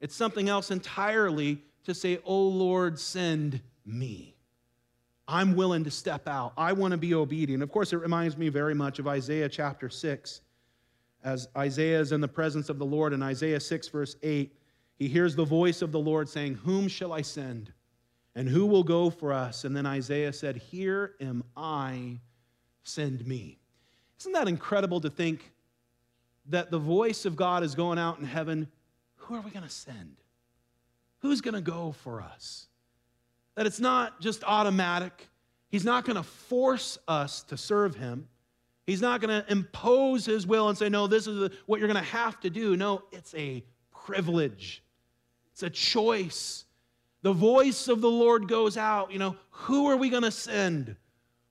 [0.00, 4.36] It's something else entirely to say, Oh Lord, send me.
[5.26, 6.52] I'm willing to step out.
[6.56, 7.62] I want to be obedient.
[7.62, 10.40] Of course, it reminds me very much of Isaiah chapter 6.
[11.22, 14.52] As Isaiah is in the presence of the Lord in Isaiah 6, verse 8,
[14.98, 17.72] he hears the voice of the Lord saying, Whom shall I send?
[18.34, 19.64] And who will go for us?
[19.64, 22.18] And then Isaiah said, Here am I,
[22.84, 23.58] send me.
[24.20, 25.52] Isn't that incredible to think
[26.46, 28.68] that the voice of God is going out in heaven?
[29.16, 30.16] Who are we going to send?
[31.20, 32.66] Who's going to go for us?
[33.54, 35.28] That it's not just automatic.
[35.68, 38.28] He's not going to force us to serve him.
[38.86, 42.02] He's not going to impose his will and say, no, this is what you're going
[42.02, 42.76] to have to do.
[42.76, 43.62] No, it's a
[43.92, 44.82] privilege,
[45.52, 46.64] it's a choice.
[47.22, 49.12] The voice of the Lord goes out.
[49.12, 50.96] You know, who are we going to send?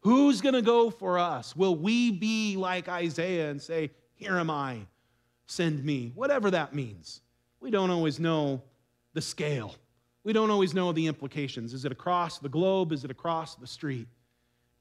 [0.02, 1.56] Who's going to go for us?
[1.56, 4.80] Will we be like Isaiah and say, Here am I,
[5.46, 6.12] send me?
[6.16, 7.22] Whatever that means.
[7.60, 8.62] We don't always know
[9.14, 9.76] the scale.
[10.24, 11.74] We don't always know the implications.
[11.74, 12.92] Is it across the globe?
[12.92, 14.08] Is it across the street?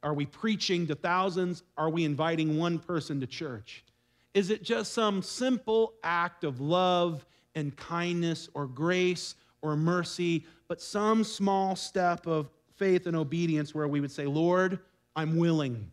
[0.03, 1.65] Are we preaching to thousands?
[1.77, 3.85] Are we inviting one person to church?
[4.35, 10.81] Is it just some simple act of love and kindness or grace or mercy, but
[10.81, 14.79] some small step of faith and obedience where we would say, Lord,
[15.17, 15.91] I'm willing.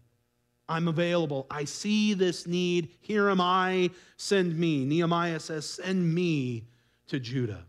[0.67, 1.45] I'm available.
[1.49, 2.89] I see this need.
[3.01, 3.91] Here am I.
[4.17, 4.85] Send me.
[4.85, 6.67] Nehemiah says, Send me
[7.07, 7.65] to Judah.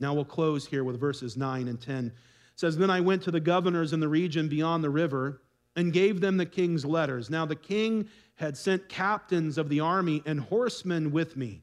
[0.00, 2.06] Now we'll close here with verses 9 and 10.
[2.06, 2.12] It
[2.54, 5.42] says, Then I went to the governors in the region beyond the river
[5.74, 7.30] and gave them the king's letters.
[7.30, 11.62] Now the king had sent captains of the army and horsemen with me.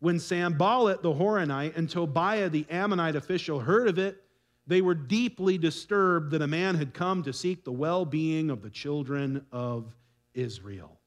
[0.00, 4.22] When Sanballat the Horonite and Tobiah the Ammonite official heard of it,
[4.66, 8.62] they were deeply disturbed that a man had come to seek the well being of
[8.62, 9.96] the children of
[10.34, 10.98] Israel.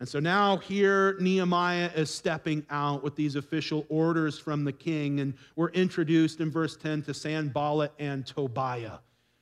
[0.00, 5.20] And so now here Nehemiah is stepping out with these official orders from the king,
[5.20, 8.98] and we're introduced in verse 10 to Sanballat and Tobiah.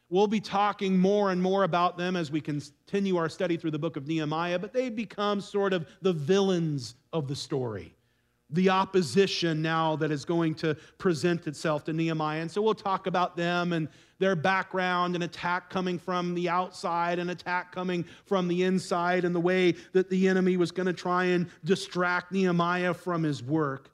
[0.08, 3.78] We'll be talking more and more about them as we continue our study through the
[3.78, 7.95] book of Nehemiah, but they become sort of the villains of the story
[8.50, 12.40] the opposition now that is going to present itself to Nehemiah.
[12.40, 13.88] And so we'll talk about them and
[14.18, 19.34] their background, an attack coming from the outside, an attack coming from the inside, and
[19.34, 23.90] the way that the enemy was going to try and distract Nehemiah from his work.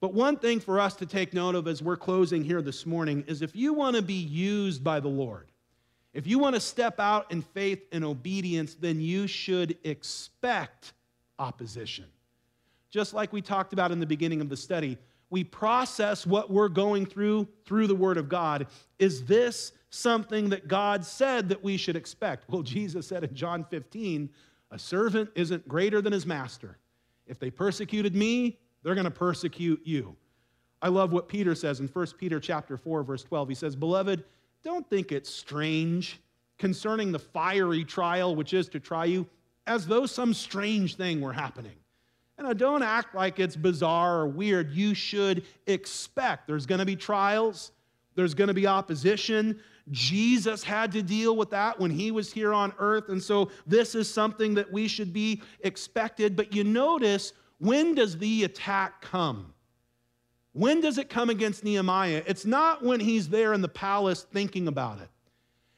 [0.00, 3.22] But one thing for us to take note of as we're closing here this morning
[3.28, 5.52] is if you want to be used by the Lord,
[6.12, 10.92] if you want to step out in faith and obedience, then you should expect
[11.38, 12.06] opposition
[12.92, 14.98] just like we talked about in the beginning of the study.
[15.30, 18.66] We process what we're going through through the Word of God.
[18.98, 22.48] Is this something that God said that we should expect?
[22.50, 24.28] Well, Jesus said in John 15,
[24.70, 26.78] a servant isn't greater than his master.
[27.26, 30.14] If they persecuted me, they're going to persecute you.
[30.82, 33.48] I love what Peter says in 1 Peter chapter 4 verse 12.
[33.48, 34.24] He says, "Beloved,
[34.62, 36.20] don't think it strange
[36.58, 39.26] concerning the fiery trial which is to try you
[39.66, 41.81] as though some strange thing were happening."
[42.56, 44.70] Don't act like it's bizarre or weird.
[44.70, 47.72] You should expect there's going to be trials,
[48.14, 49.60] there's going to be opposition.
[49.90, 53.08] Jesus had to deal with that when he was here on earth.
[53.08, 56.36] And so this is something that we should be expected.
[56.36, 59.54] But you notice when does the attack come?
[60.52, 62.22] When does it come against Nehemiah?
[62.26, 65.08] It's not when he's there in the palace thinking about it.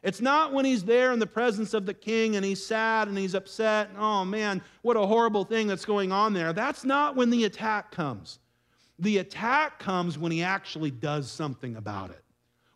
[0.04, 3.16] It's not when he's there in the presence of the king and he's sad and
[3.16, 3.88] he's upset.
[3.98, 6.52] Oh man, what a horrible thing that's going on there.
[6.52, 8.38] That's not when the attack comes.
[8.98, 12.22] The attack comes when he actually does something about it.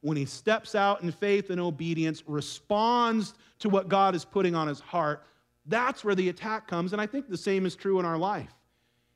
[0.00, 4.66] When he steps out in faith and obedience, responds to what God is putting on
[4.66, 5.24] his heart,
[5.66, 6.94] that's where the attack comes.
[6.94, 8.54] And I think the same is true in our life.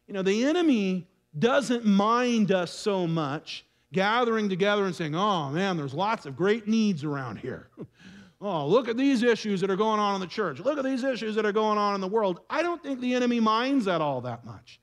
[0.06, 1.08] You know, the enemy
[1.38, 6.66] doesn't mind us so much gathering together and saying, oh man, there's lots of great
[6.66, 7.68] needs around here.
[8.40, 10.58] oh, look at these issues that are going on in the church.
[10.58, 12.40] Look at these issues that are going on in the world.
[12.50, 14.80] I don't think the enemy minds that all that much.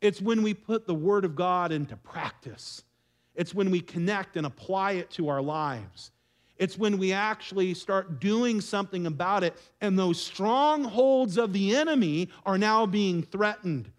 [0.00, 2.82] It's when we put the Word of God into practice,
[3.34, 6.10] it's when we connect and apply it to our lives.
[6.56, 12.28] It's when we actually start doing something about it, and those strongholds of the enemy
[12.44, 13.90] are now being threatened.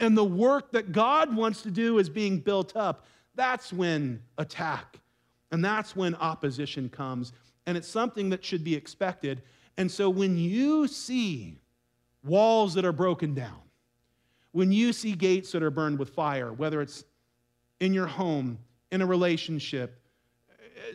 [0.00, 3.04] And the work that God wants to do is being built up.
[3.38, 4.98] That's when attack
[5.52, 7.32] and that's when opposition comes.
[7.66, 9.42] And it's something that should be expected.
[9.76, 11.60] And so when you see
[12.24, 13.60] walls that are broken down,
[14.50, 17.04] when you see gates that are burned with fire, whether it's
[17.78, 18.58] in your home,
[18.90, 20.02] in a relationship,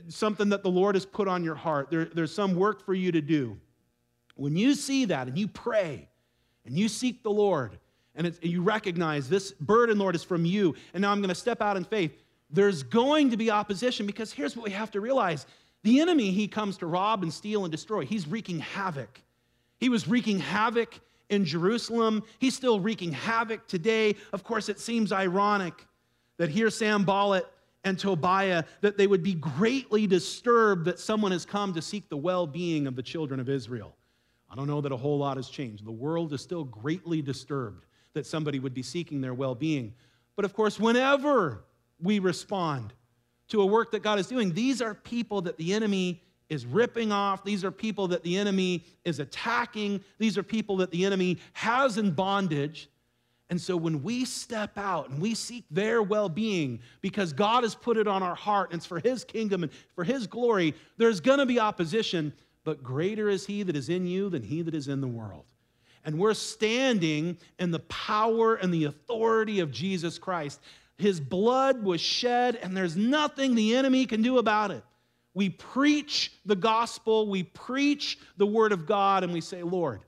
[0.09, 3.13] something that the Lord has put on your heart, there, there's some work for you
[3.13, 3.57] to do.
[4.35, 6.09] When you see that and you pray
[6.65, 7.79] and you seek the Lord
[8.15, 11.61] and you recognize this burden, Lord, is from you, and now I'm going to step
[11.61, 12.22] out in faith,
[12.53, 15.45] there's going to be opposition because here's what we have to realize
[15.83, 18.05] the enemy, he comes to rob and steal and destroy.
[18.05, 19.21] He's wreaking havoc.
[19.79, 20.99] He was wreaking havoc
[21.29, 22.23] in Jerusalem.
[22.39, 24.15] He's still wreaking havoc today.
[24.31, 25.85] Of course, it seems ironic
[26.37, 27.45] that here Sam Sanballat
[27.83, 32.15] and Tobiah that they would be greatly disturbed that someone has come to seek the
[32.15, 33.93] well-being of the children of Israel.
[34.49, 35.83] I don't know that a whole lot has changed.
[35.83, 39.93] The world is still greatly disturbed that somebody would be seeking their well-being.
[40.37, 41.65] But of course, whenever
[42.03, 42.93] we respond
[43.49, 44.53] to a work that God is doing.
[44.53, 47.43] These are people that the enemy is ripping off.
[47.43, 50.03] These are people that the enemy is attacking.
[50.19, 52.89] These are people that the enemy has in bondage.
[53.49, 57.75] And so when we step out and we seek their well being because God has
[57.75, 61.19] put it on our heart and it's for His kingdom and for His glory, there's
[61.19, 62.33] going to be opposition,
[62.63, 65.45] but greater is He that is in you than He that is in the world.
[66.05, 70.59] And we're standing in the power and the authority of Jesus Christ.
[70.97, 74.83] His blood was shed, and there's nothing the enemy can do about it.
[75.33, 80.01] We preach the gospel, we preach the word of God, and we say, Lord,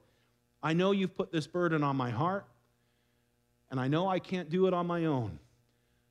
[0.62, 2.46] I know you've put this burden on my heart,
[3.72, 5.40] and I know I can't do it on my own.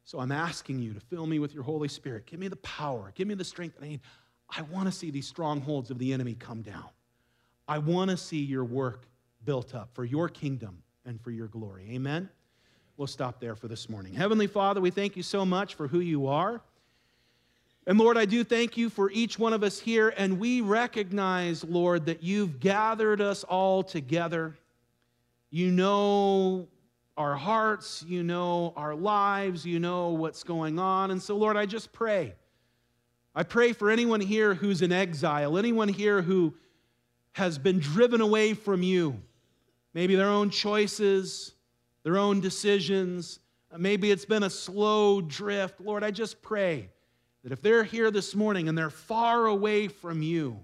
[0.05, 2.27] So I'm asking you to fill me with your Holy Spirit.
[2.27, 4.01] Give me the power, give me the strength that I need.
[4.51, 6.89] I want to see these strongholds of the enemy come down.
[7.67, 9.07] I want to see your work
[9.45, 11.89] built up for your kingdom and for your glory.
[11.91, 12.29] Amen.
[12.97, 14.15] We'll stop there for this morning.
[14.15, 16.61] Heavenly Father, we thank you so much for who you are.
[17.89, 20.15] And Lord, I do thank you for each one of us here.
[20.17, 24.57] And we recognize, Lord, that you've gathered us all together.
[25.51, 26.69] You know
[27.17, 31.11] our hearts, you know our lives, you know what's going on.
[31.11, 32.35] And so, Lord, I just pray.
[33.35, 36.55] I pray for anyone here who's in exile, anyone here who
[37.33, 39.21] has been driven away from you,
[39.95, 41.55] maybe their own choices,
[42.05, 43.41] their own decisions.
[43.73, 45.81] Uh, maybe it's been a slow drift.
[45.81, 46.91] Lord, I just pray
[47.43, 50.61] that if they're here this morning and they're far away from you,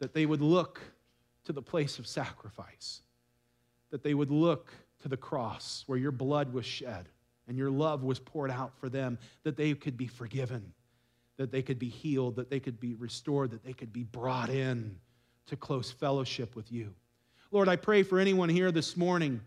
[0.00, 0.80] that they would look
[1.44, 3.02] to the place of sacrifice,
[3.90, 7.08] that they would look to the cross where your blood was shed
[7.48, 10.72] and your love was poured out for them, that they could be forgiven,
[11.36, 14.50] that they could be healed, that they could be restored, that they could be brought
[14.50, 14.96] in
[15.46, 16.94] to close fellowship with you.
[17.50, 19.40] Lord, I pray for anyone here this morning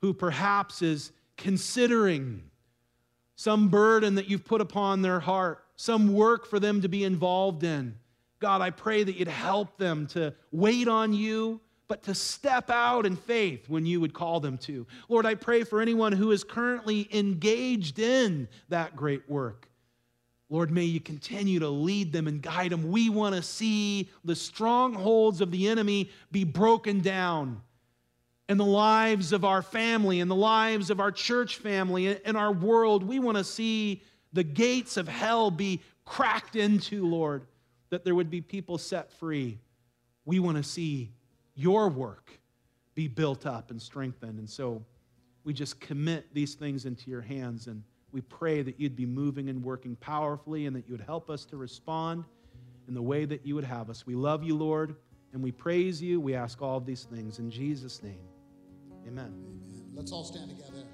[0.00, 2.42] who perhaps is considering
[3.36, 7.62] some burden that you've put upon their heart, some work for them to be involved
[7.62, 7.94] in.
[8.40, 13.06] God, I pray that you'd help them to wait on you, but to step out
[13.06, 14.86] in faith when you would call them to.
[15.08, 19.68] Lord, I pray for anyone who is currently engaged in that great work.
[20.50, 22.90] Lord, may you continue to lead them and guide them.
[22.90, 27.60] We want to see the strongholds of the enemy be broken down
[28.48, 32.52] in the lives of our family, in the lives of our church family, in our
[32.52, 33.02] world.
[33.02, 37.46] We want to see the gates of hell be cracked into, Lord,
[37.90, 39.58] that there would be people set free.
[40.24, 41.12] We want to see
[41.54, 42.38] your work
[42.94, 44.38] be built up and strengthened.
[44.38, 44.82] And so
[45.44, 47.82] we just commit these things into your hands and
[48.12, 51.44] we pray that you'd be moving and working powerfully and that you would help us
[51.46, 52.24] to respond
[52.86, 54.06] in the way that you would have us.
[54.06, 54.96] We love you, Lord,
[55.32, 56.20] and we praise you.
[56.20, 58.27] We ask all of these things in Jesus' name.
[59.08, 59.24] Amen.
[59.24, 59.84] Amen.
[59.94, 60.84] Let's all stand together.